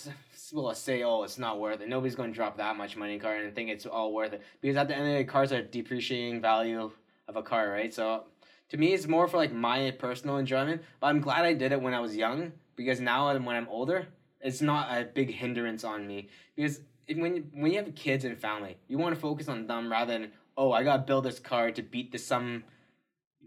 [0.53, 3.19] will say, "Oh, it's not worth it." Nobody's going to drop that much money in
[3.19, 5.23] a car and think it's all worth it because at the end of the day,
[5.23, 6.91] cars are depreciating value
[7.27, 7.93] of a car, right?
[7.93, 8.25] So,
[8.69, 10.81] to me, it's more for like my personal enjoyment.
[10.99, 14.07] But I'm glad I did it when I was young because now when I'm older,
[14.41, 16.81] it's not a big hindrance on me because
[17.17, 20.31] when when you have kids and family, you want to focus on them rather than
[20.57, 22.63] oh, I gotta build this car to beat the some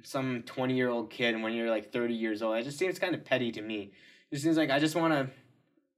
[0.03, 2.57] some twenty year old kid when you're like thirty years old.
[2.57, 3.93] It just seems kind of petty to me
[4.33, 5.31] it seems like I just want to,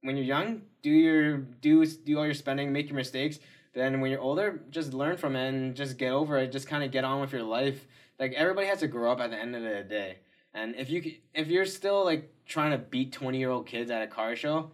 [0.01, 3.39] when you're young, do your do do all your spending, make your mistakes.
[3.73, 6.51] Then when you're older, just learn from it and just get over it.
[6.51, 7.87] Just kind of get on with your life.
[8.19, 10.17] Like everybody has to grow up at the end of the day.
[10.53, 14.03] And if you if you're still like trying to beat twenty year old kids at
[14.03, 14.71] a car show,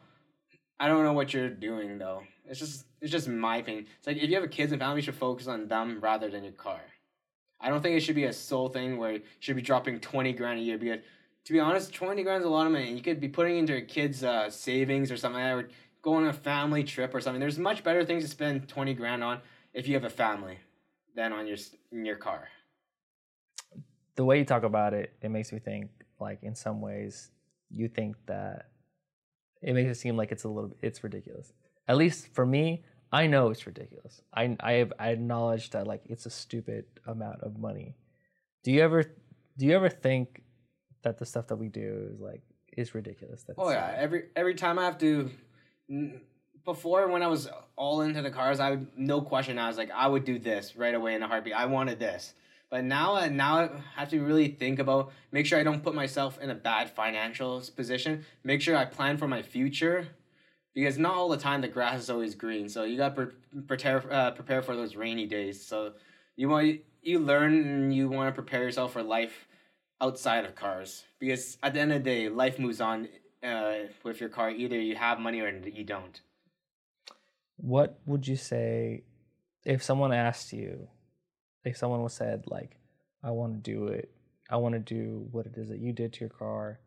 [0.80, 2.24] I don't know what you're doing though.
[2.52, 3.88] It's just it's just my opinion.
[3.98, 6.30] It's like if you have a kids and family, you should focus on them rather
[6.30, 6.82] than your car.
[7.62, 10.34] I don't think it should be a sole thing where you should be dropping twenty
[10.34, 11.00] grand a year because
[11.46, 12.92] to be honest, twenty grand is a lot of money.
[12.92, 15.70] You could be putting into your kids' uh, savings or something like that, or
[16.02, 17.40] go on a family trip or something.
[17.40, 19.40] There's much better things to spend twenty grand on
[19.74, 20.58] if you have a family
[21.16, 21.58] than on your
[21.94, 22.50] in your car.
[24.16, 25.90] The way you talk about it, it makes me think
[26.20, 27.32] like in some ways
[27.70, 28.72] you think that
[29.62, 31.54] it makes it seem like it's a little it's ridiculous.
[31.88, 34.22] At least for me, I know it's ridiculous.
[34.34, 37.96] I I have I acknowledge that like it's a stupid amount of money.
[38.64, 39.04] Do you ever
[39.58, 40.44] do you ever think
[41.04, 42.42] that the stuff that we do is like
[42.78, 43.44] is ridiculous.
[43.44, 45.30] That's, oh yeah, every every time I have to.
[46.64, 49.58] Before, when I was all into the cars, I would no question.
[49.58, 51.54] I was like, I would do this right away in a heartbeat.
[51.54, 52.36] I wanted this,
[52.70, 55.96] but now, uh, now I have to really think about, make sure I don't put
[55.96, 58.26] myself in a bad financial position.
[58.44, 60.08] Make sure I plan for my future,
[60.74, 62.70] because not all the time the grass is always green.
[62.70, 65.66] So you got to pre- prepare uh, prepare for those rainy days.
[65.66, 65.94] So
[66.36, 69.48] you want you learn and you want to prepare yourself for life
[70.00, 73.08] outside of cars because at the end of the day, life moves on
[73.44, 74.50] uh, with your car.
[74.50, 76.22] Either you have money or you don't.
[77.58, 79.04] What would you say
[79.64, 80.88] if someone asked you,
[81.64, 82.78] if someone was said like,
[83.24, 84.12] "I want to do it.
[84.50, 86.80] I want to do what it is that you did to your car."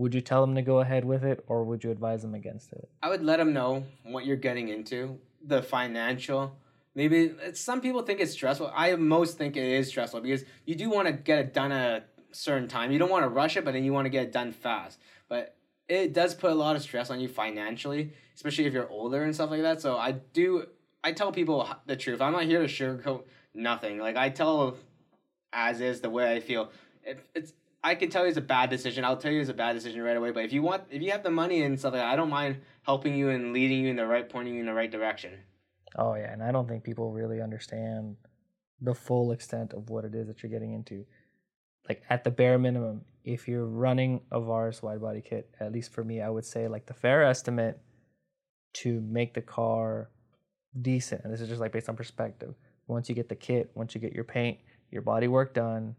[0.00, 2.72] Would you tell them to go ahead with it, or would you advise them against
[2.72, 2.88] it?
[3.02, 6.56] I would let them know what you're getting into, the financial
[6.94, 8.70] maybe some people think it's stressful.
[8.74, 12.02] I most think it is stressful because you do want to get it done at
[12.02, 12.92] a certain time.
[12.92, 14.98] You don't want to rush it, but then you want to get it done fast.
[15.28, 15.56] But
[15.88, 19.34] it does put a lot of stress on you financially, especially if you're older and
[19.34, 19.80] stuff like that.
[19.80, 20.66] So I do
[21.02, 22.20] I tell people the truth.
[22.20, 23.24] I'm not here to sugarcoat
[23.54, 23.98] nothing.
[23.98, 24.76] Like I tell
[25.52, 26.70] as is the way I feel.
[27.02, 29.04] If it's I can tell you it's a bad decision.
[29.04, 30.32] I'll tell you it's a bad decision right away.
[30.32, 32.30] But if you want, if you have the money and stuff like that, I don't
[32.30, 35.32] mind helping you and leading you in the right, pointing you in the right direction.
[35.96, 38.16] Oh yeah, and I don't think people really understand
[38.80, 41.04] the full extent of what it is that you're getting into
[41.88, 45.92] like at the bare minimum, if you're running a Varis wide body kit, at least
[45.92, 47.80] for me, I would say like the fair estimate
[48.74, 50.10] to make the car
[50.80, 52.54] decent, and this is just like based on perspective.
[52.86, 54.58] Once you get the kit, once you get your paint,
[54.90, 55.96] your body work done,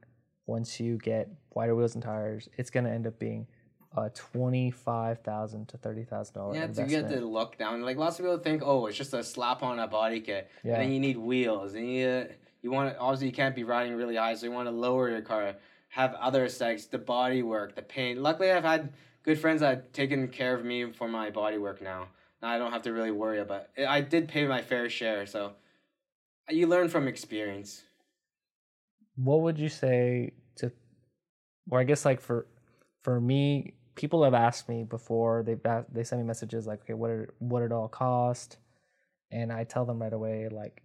[0.52, 3.48] once you get wider wheels and tires, it's gonna end up being
[3.96, 6.58] a twenty-five thousand to thirty thousand dollars.
[6.58, 6.90] Yeah, investment.
[6.90, 7.82] to get the look down.
[7.82, 10.74] Like lots of people think, oh, it's just a slap on a body kit, yeah.
[10.74, 12.28] and then you need wheels, and you
[12.62, 15.10] you want to obviously you can't be riding really high, so you want to lower
[15.10, 15.56] your car
[15.92, 18.18] have other aesthetics, the body work, the paint.
[18.18, 18.94] Luckily, I've had
[19.24, 22.08] good friends that have taken care of me for my body work now.
[22.42, 23.86] Now I don't have to really worry about it.
[23.86, 25.54] I did pay my fair share, so
[26.50, 27.84] you learn from experience.
[29.16, 30.41] What would you say to,
[31.70, 32.48] or I guess like for,
[33.04, 35.44] for me, people have asked me before.
[35.44, 35.56] They
[35.92, 38.58] they send me messages like, okay, what it what it all cost,
[39.32, 40.82] and I tell them right away like,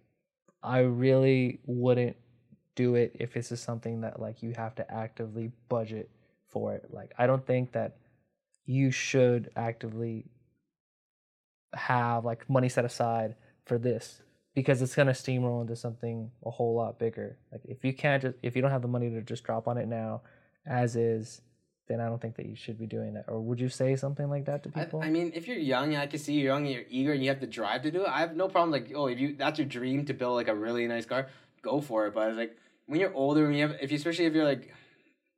[0.63, 2.17] I really wouldn't
[2.75, 6.09] do it if this is something that like you have to actively budget
[6.47, 6.85] for it.
[6.91, 7.97] Like I don't think that
[8.65, 10.25] you should actively
[11.73, 14.21] have like money set aside for this
[14.53, 17.37] because it's gonna steamroll into something a whole lot bigger.
[17.51, 19.77] Like if you can't just if you don't have the money to just drop on
[19.77, 20.21] it now,
[20.67, 21.41] as is,
[21.87, 23.25] then I don't think that you should be doing that.
[23.27, 25.01] Or would you say something like that to people?
[25.01, 27.23] I, I mean, if you're young, I can see you're young and you're eager and
[27.23, 28.09] you have the drive to do it.
[28.09, 28.71] I have no problem.
[28.71, 31.27] Like, oh, if you that's your dream to build like a really nice car,
[31.61, 32.13] go for it.
[32.13, 32.57] But it's like
[32.87, 34.73] when you're older, when you have, if you, especially if you're like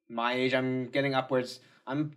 [0.10, 1.60] my age, I'm getting upwards.
[1.86, 2.14] I'm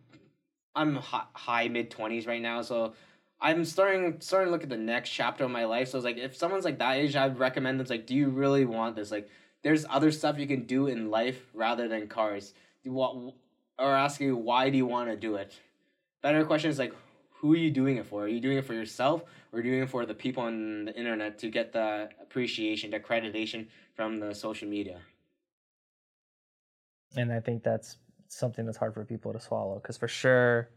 [0.75, 2.95] I'm high, high mid twenties right now, so
[3.41, 5.89] I'm starting starting to look at the next chapter of my life.
[5.89, 7.83] So it's like if someone's like that age, I'd recommend them.
[7.83, 9.11] It's like, do you really want this?
[9.11, 9.29] Like,
[9.63, 12.55] there's other stuff you can do in life rather than cars.
[12.85, 13.35] Want,
[13.79, 15.59] or ask you why do you want to do it?
[16.23, 16.95] Better question is like,
[17.31, 18.25] who are you doing it for?
[18.25, 21.39] Are you doing it for yourself or doing it for the people on the internet
[21.41, 24.99] to get the appreciation, the accreditation from the social media?
[27.17, 30.71] And I think that's something that's hard for people to swallow because for sure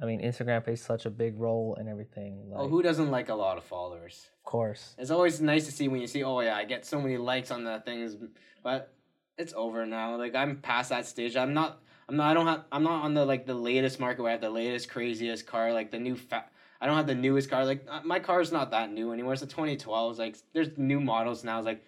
[0.00, 2.50] I mean, Instagram plays such a big role in everything.
[2.52, 4.30] Oh, like, oh, who doesn't like a lot of followers?
[4.38, 4.94] Of course.
[4.96, 7.50] It's always nice to see when you see, oh yeah, I get so many likes
[7.50, 8.16] on the things,
[8.62, 8.94] but
[9.38, 10.16] it's over now.
[10.16, 11.36] Like I'm past that stage.
[11.36, 11.80] I'm not.
[12.08, 12.30] I'm not.
[12.30, 12.64] I don't have.
[12.72, 15.72] I'm not on the like the latest market where I have the latest craziest car,
[15.72, 16.16] like the new.
[16.16, 16.46] Fa-
[16.80, 17.64] I don't have the newest car.
[17.64, 19.32] Like uh, my car is not that new anymore.
[19.32, 20.10] It's a 2012.
[20.10, 21.58] It's like there's new models now.
[21.58, 21.84] It's like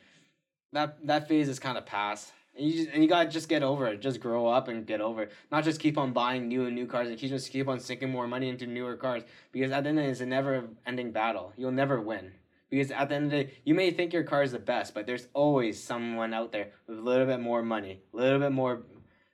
[0.72, 1.04] that.
[1.06, 2.32] That phase is kind of past.
[2.56, 4.00] And you just, and you gotta just get over it.
[4.00, 5.32] Just grow up and get over it.
[5.50, 8.10] Not just keep on buying new and new cars and keep just keep on sinking
[8.10, 9.22] more money into newer cars.
[9.52, 11.52] Because at the end it's a never ending battle.
[11.56, 12.32] You'll never win.
[12.70, 14.94] Because at the end of the day, you may think your car is the best,
[14.94, 18.52] but there's always someone out there with a little bit more money, a little bit
[18.52, 18.82] more,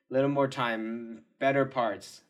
[0.08, 2.22] little more time, better parts.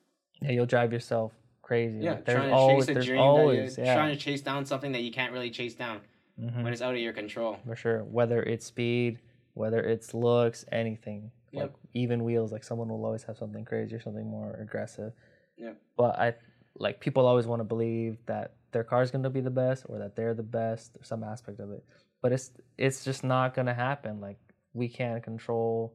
[0.42, 1.32] Yeah, you'll drive yourself
[1.62, 1.98] crazy.
[2.00, 3.20] Yeah, like, trying to always, chase a dream.
[3.20, 3.94] Always, yeah.
[3.94, 6.00] Trying to chase down something that you can't really chase down
[6.40, 6.64] mm-hmm.
[6.64, 7.58] when it's out of your control.
[7.64, 9.20] For sure, whether it's speed
[9.56, 11.30] whether it's looks, anything.
[11.52, 11.62] Yep.
[11.62, 15.14] Like even wheels, like someone will always have something crazy or something more aggressive.
[15.56, 15.72] Yeah.
[15.96, 16.34] But I
[16.78, 20.16] like people always want to believe that their car's gonna be the best or that
[20.16, 21.84] they're the best or some aspect of it.
[22.22, 24.20] But it's it's just not gonna happen.
[24.20, 24.38] Like
[24.72, 25.94] we can't control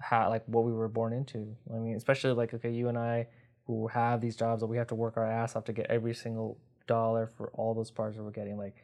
[0.00, 1.56] how like what we were born into.
[1.72, 3.28] I mean, especially like okay, you and I
[3.66, 6.14] who have these jobs that we have to work our ass off to get every
[6.14, 8.74] single dollar for all those parts that we're getting, like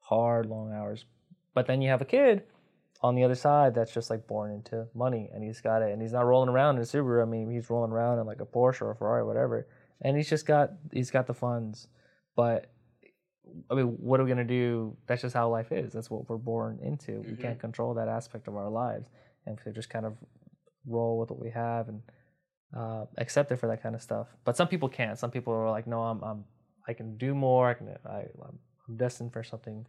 [0.00, 1.04] hard long hours.
[1.54, 2.44] But then you have a kid
[3.02, 6.02] on the other side that's just like born into money and he's got it and
[6.02, 7.22] he's not rolling around in a Subaru.
[7.22, 9.66] I mean, he's rolling around in like a Porsche or a Ferrari or whatever.
[10.02, 11.88] And he's just got he's got the funds.
[12.40, 12.70] But
[13.70, 14.96] I mean, what are we gonna do?
[15.06, 15.92] That's just how life is.
[15.92, 17.12] That's what we're born into.
[17.12, 17.30] Mm-hmm.
[17.30, 19.08] We can't control that aspect of our lives.
[19.46, 20.14] And to just kind of
[20.86, 22.00] roll with what we have and
[22.76, 24.28] uh, accept it for that kind of stuff.
[24.44, 25.18] But some people can't.
[25.18, 26.44] Some people are like, no, I'm, I'm
[26.88, 27.68] I can do more.
[27.68, 28.24] I can I,
[28.88, 29.86] I'm destined for something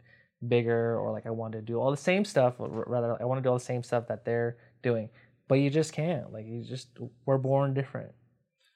[0.48, 3.42] bigger or like I want to do all the same stuff rather I want to
[3.42, 5.08] do all the same stuff that they're doing
[5.48, 6.88] but you just can't like you just
[7.26, 8.10] we're born different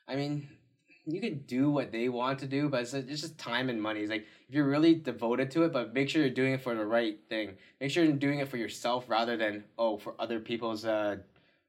[0.07, 0.49] I mean
[1.07, 4.01] you can do what they want to do but it's, it's just time and money.
[4.01, 6.75] It's like if you're really devoted to it but make sure you're doing it for
[6.75, 7.55] the right thing.
[7.81, 11.17] Make sure you're doing it for yourself rather than oh for other people's uh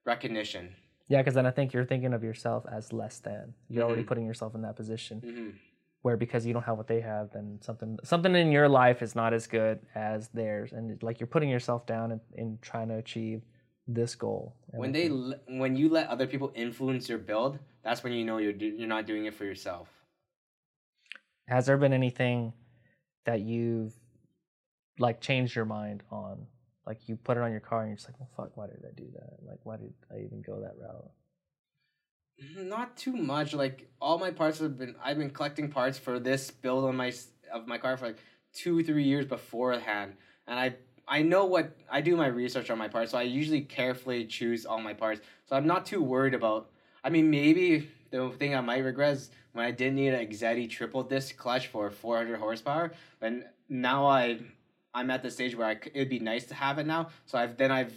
[0.05, 0.73] recognition.
[1.07, 3.53] Yeah because then I think you're thinking of yourself as less than.
[3.69, 3.87] You're mm-hmm.
[3.87, 5.21] already putting yourself in that position.
[5.21, 5.49] Mm-hmm.
[6.01, 9.15] Where because you don't have what they have then something something in your life is
[9.15, 10.73] not as good as theirs.
[10.73, 13.43] And like you're putting yourself down in, in trying to achieve
[13.87, 14.55] this goal.
[14.67, 18.51] When they when you let other people influence your build that's when you know you're
[18.51, 19.87] you're not doing it for yourself.
[21.47, 22.51] Has there been anything
[23.25, 23.93] that you've
[24.99, 26.47] like changed your mind on?
[26.85, 28.83] Like you put it on your car and you're just like well fuck why did
[28.85, 29.37] i do that?
[29.47, 31.09] Like why did i even go that route?
[32.43, 33.53] Mm, not too much.
[33.53, 34.95] Like all my parts have been.
[35.01, 37.13] I've been collecting parts for this build on my
[37.53, 38.19] of my car for like
[38.53, 40.13] two three years beforehand,
[40.45, 40.75] and I
[41.07, 44.65] I know what I do my research on my parts, so I usually carefully choose
[44.65, 45.21] all my parts.
[45.45, 46.69] So I'm not too worried about.
[47.03, 50.69] I mean, maybe the thing I might regret is when I didn't need an Exedy
[50.69, 54.39] triple disc clutch for 400 horsepower, but now I
[54.93, 57.09] I'm at the stage where I, it'd be nice to have it now.
[57.25, 57.93] So I've then I've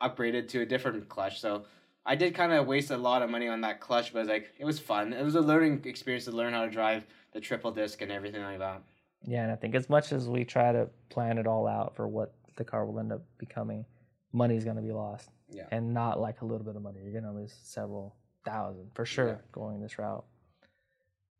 [0.00, 1.40] upgraded to a different clutch.
[1.40, 1.64] So
[2.06, 4.54] I did kind of waste a lot of money on that clutch, but it like
[4.58, 5.12] it was fun.
[5.12, 8.42] It was a learning experience to learn how to drive the triple disc and everything
[8.42, 8.82] like that.
[9.26, 12.06] Yeah, and I think as much as we try to plan it all out for
[12.06, 13.84] what the car will end up becoming,
[14.32, 15.30] money's going to be lost.
[15.50, 15.66] Yeah.
[15.70, 17.00] And not like a little bit of money.
[17.02, 19.34] You're going to lose several thousand for sure yeah.
[19.52, 20.24] going this route.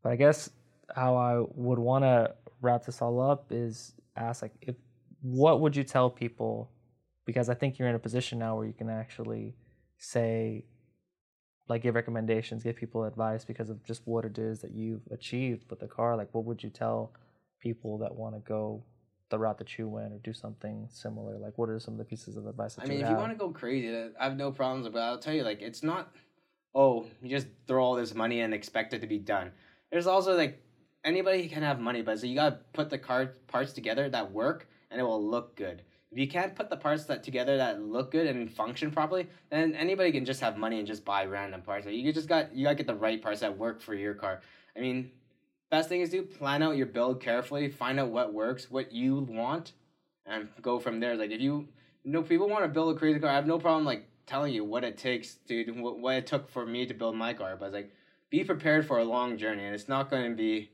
[0.03, 0.51] But I guess
[0.95, 4.77] how I would want to wrap this all up is ask like if
[5.21, 6.71] what would you tell people
[7.25, 9.57] because I think you're in a position now where you can actually
[9.99, 10.65] say
[11.69, 15.69] like give recommendations, give people advice because of just what it is that you've achieved
[15.69, 16.17] with the car.
[16.17, 17.13] Like, what would you tell
[17.61, 18.85] people that want to go
[19.29, 21.39] the route that you went or do something similar?
[21.39, 23.13] Like, what are some of the pieces of advice that I mean, if have?
[23.13, 24.89] you want to go crazy, I have no problems.
[24.89, 26.15] But I'll tell you, like, it's not.
[26.75, 29.51] Oh, you just throw all this money and expect it to be done.
[29.91, 30.63] There's also like
[31.05, 34.69] anybody can have money, but so you gotta put the car parts together that work
[34.91, 35.83] and it will look good.
[36.13, 39.75] If you can't put the parts that together that look good and function properly, then
[39.75, 41.87] anybody can just have money and just buy random parts.
[41.87, 44.43] You just got you gotta get the right parts that work for your car.
[44.77, 45.11] I mean,
[45.77, 49.17] best thing is do plan out your build carefully, find out what works, what you
[49.29, 49.73] want,
[50.25, 51.15] and go from there.
[51.17, 51.69] Like if you,
[52.03, 54.55] you know people want to build a crazy car, I have no problem like telling
[54.55, 57.57] you what it takes, dude, what, what it took for me to build my car.
[57.61, 57.93] But like
[58.31, 60.71] be prepared for a long journey, and it's not going to be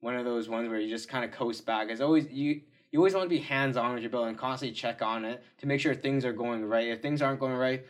[0.00, 1.90] one of those ones where you just kind of coast back.
[1.90, 2.62] It's always you.
[2.92, 5.42] You always want to be hands on with your build and constantly check on it
[5.58, 6.88] to make sure things are going right.
[6.88, 7.84] If things aren't going right,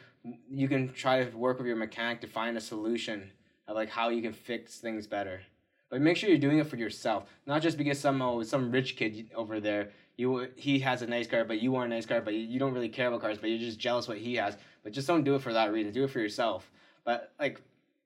[0.51, 3.31] you can try to work with your mechanic to find a solution
[3.69, 5.43] of like how you can fix things better.
[5.89, 8.97] But make sure you're doing it for yourself, not just because some oh, some rich
[8.97, 12.21] kid over there you he has a nice car, but you want a nice car,
[12.21, 14.57] but you don't really care about cars, but you're just jealous what he has.
[14.83, 15.93] But just don't do it for that reason.
[15.93, 16.71] Do it for yourself.
[17.05, 17.61] But like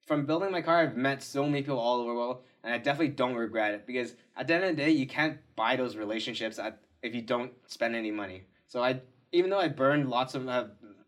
[0.07, 2.79] from building my car, I've met so many people all over the world, and I
[2.79, 5.97] definitely don't regret it because at the end of the day, you can't buy those
[5.97, 8.43] relationships at, if you don't spend any money.
[8.67, 9.01] So I,
[9.33, 10.67] even though I burned lots of, uh,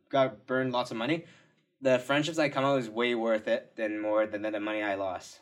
[0.08, 1.24] got burned lots of money,
[1.80, 4.94] the friendships I come out is way worth it than more than the money I
[4.94, 5.40] lost.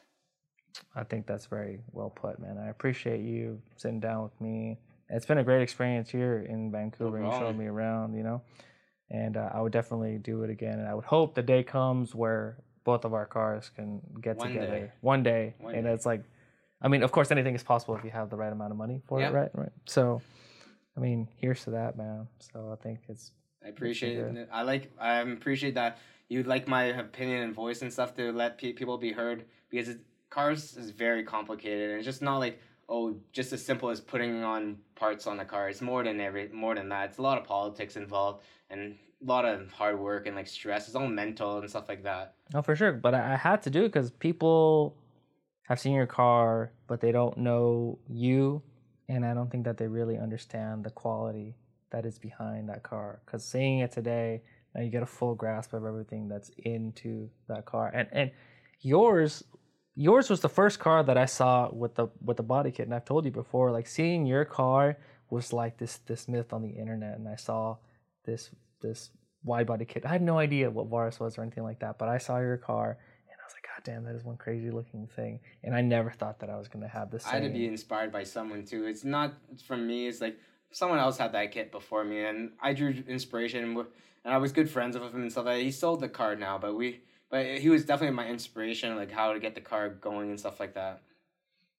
[0.94, 2.58] I think that's very well put, man.
[2.58, 4.78] I appreciate you sitting down with me.
[5.08, 7.18] It's been a great experience here in Vancouver.
[7.18, 8.42] No you showed me around, you know,
[9.10, 10.78] and uh, I would definitely do it again.
[10.78, 14.48] And I would hope the day comes where both of our cars can get one
[14.48, 14.92] together day.
[15.00, 15.54] one day.
[15.58, 15.92] One and day.
[15.92, 16.22] it's like,
[16.80, 19.02] I mean, of course, anything is possible if you have the right amount of money
[19.06, 19.30] for Yep.
[19.30, 19.50] it, right?
[19.54, 19.72] Right.
[19.86, 20.22] So,
[20.96, 22.28] I mean, here's to that, man.
[22.38, 23.32] So I think it's
[23.64, 24.36] I appreciate good.
[24.36, 24.48] it.
[24.50, 24.90] I like.
[24.98, 25.98] I appreciate that
[26.28, 29.88] you like my opinion and voice and stuff to let pe- people be heard because
[29.88, 29.98] it,
[30.30, 34.42] cars is very complicated and it's just not like oh just as simple as putting
[34.42, 35.68] on parts on a car.
[35.68, 37.10] It's more than every more than that.
[37.10, 40.86] It's a lot of politics involved and a lot of hard work and like stress.
[40.86, 42.34] It's all mental and stuff like that.
[42.54, 42.92] No, for sure.
[42.92, 44.96] But I, I had to do it because people
[45.68, 48.62] have seen your car, but they don't know you,
[49.08, 51.54] and I don't think that they really understand the quality
[51.90, 53.20] that is behind that car.
[53.24, 54.42] Because seeing it today,
[54.74, 58.30] now you get a full grasp of everything that's into that car, and and
[58.80, 59.44] yours.
[59.94, 62.94] Yours was the first car that I saw with the with the body kit, and
[62.94, 63.70] I've told you before.
[63.70, 64.98] Like seeing your car
[65.30, 67.76] was like this this myth on the internet, and I saw
[68.24, 69.10] this this
[69.44, 70.04] wide body kit.
[70.04, 72.56] I had no idea what Varis was or anything like that, but I saw your
[72.58, 75.40] car and I was like, God damn, that is one crazy looking thing.
[75.64, 77.26] And I never thought that I was gonna have this.
[77.26, 78.84] I had to be inspired by someone too.
[78.86, 79.34] It's not
[79.66, 80.08] from me.
[80.08, 80.38] It's like
[80.72, 83.76] someone else had that kit before me, and I drew inspiration.
[84.22, 85.46] And I was good friends with him and stuff.
[85.46, 85.62] like that.
[85.62, 87.00] He sold the car now, but we,
[87.30, 90.60] but he was definitely my inspiration, like how to get the car going and stuff
[90.60, 91.00] like that.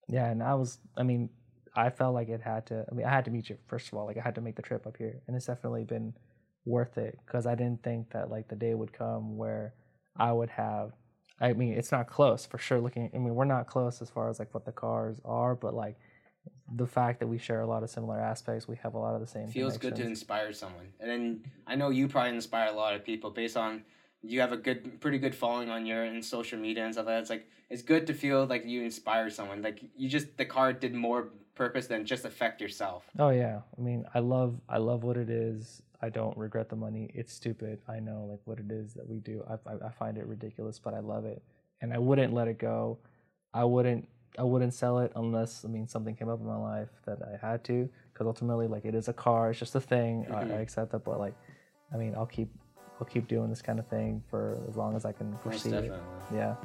[0.08, 0.80] Yeah, and I was.
[0.97, 1.30] I mean,
[1.76, 2.86] I felt like it had to.
[2.91, 4.06] I mean, I had to meet you first of all.
[4.06, 6.14] Like I had to make the trip up here, and it's definitely been
[6.66, 9.74] worth it because I didn't think that like the day would come where
[10.18, 10.91] I would have.
[11.39, 12.80] I mean, it's not close for sure.
[12.80, 15.74] Looking, I mean, we're not close as far as like what the cars are, but
[15.74, 15.97] like
[16.76, 19.22] the fact that we share a lot of similar aspects, we have a lot of
[19.22, 19.47] the same.
[19.47, 20.93] feels good to inspire someone.
[20.99, 23.84] And then I know you probably inspire a lot of people based on
[24.24, 27.15] you have a good, pretty good following on your in social media and stuff like
[27.15, 27.22] that.
[27.22, 29.61] It's like it's good to feel like you inspire someone.
[29.61, 33.05] Like you just the car did more purpose than just affect yourself.
[33.19, 35.82] Oh yeah, I mean, I love, I love what it is.
[36.01, 37.11] I don't regret the money.
[37.13, 37.80] It's stupid.
[37.88, 39.43] I know like what it is that we do.
[39.49, 41.41] I, I, I find it ridiculous, but I love it,
[41.82, 42.97] and I wouldn't let it go.
[43.53, 44.07] I wouldn't,
[44.39, 47.45] I wouldn't sell it unless I mean something came up in my life that I
[47.45, 47.89] had to.
[48.13, 49.51] Because ultimately, like it is a car.
[49.51, 50.26] It's just a thing.
[50.32, 50.61] I, I Mhm.
[50.61, 51.36] accept that, but like,
[51.93, 52.49] I mean, I'll keep,
[53.02, 55.91] I'll keep doing this kind of thing for as long as I can foresee it.
[56.32, 56.56] Yeah.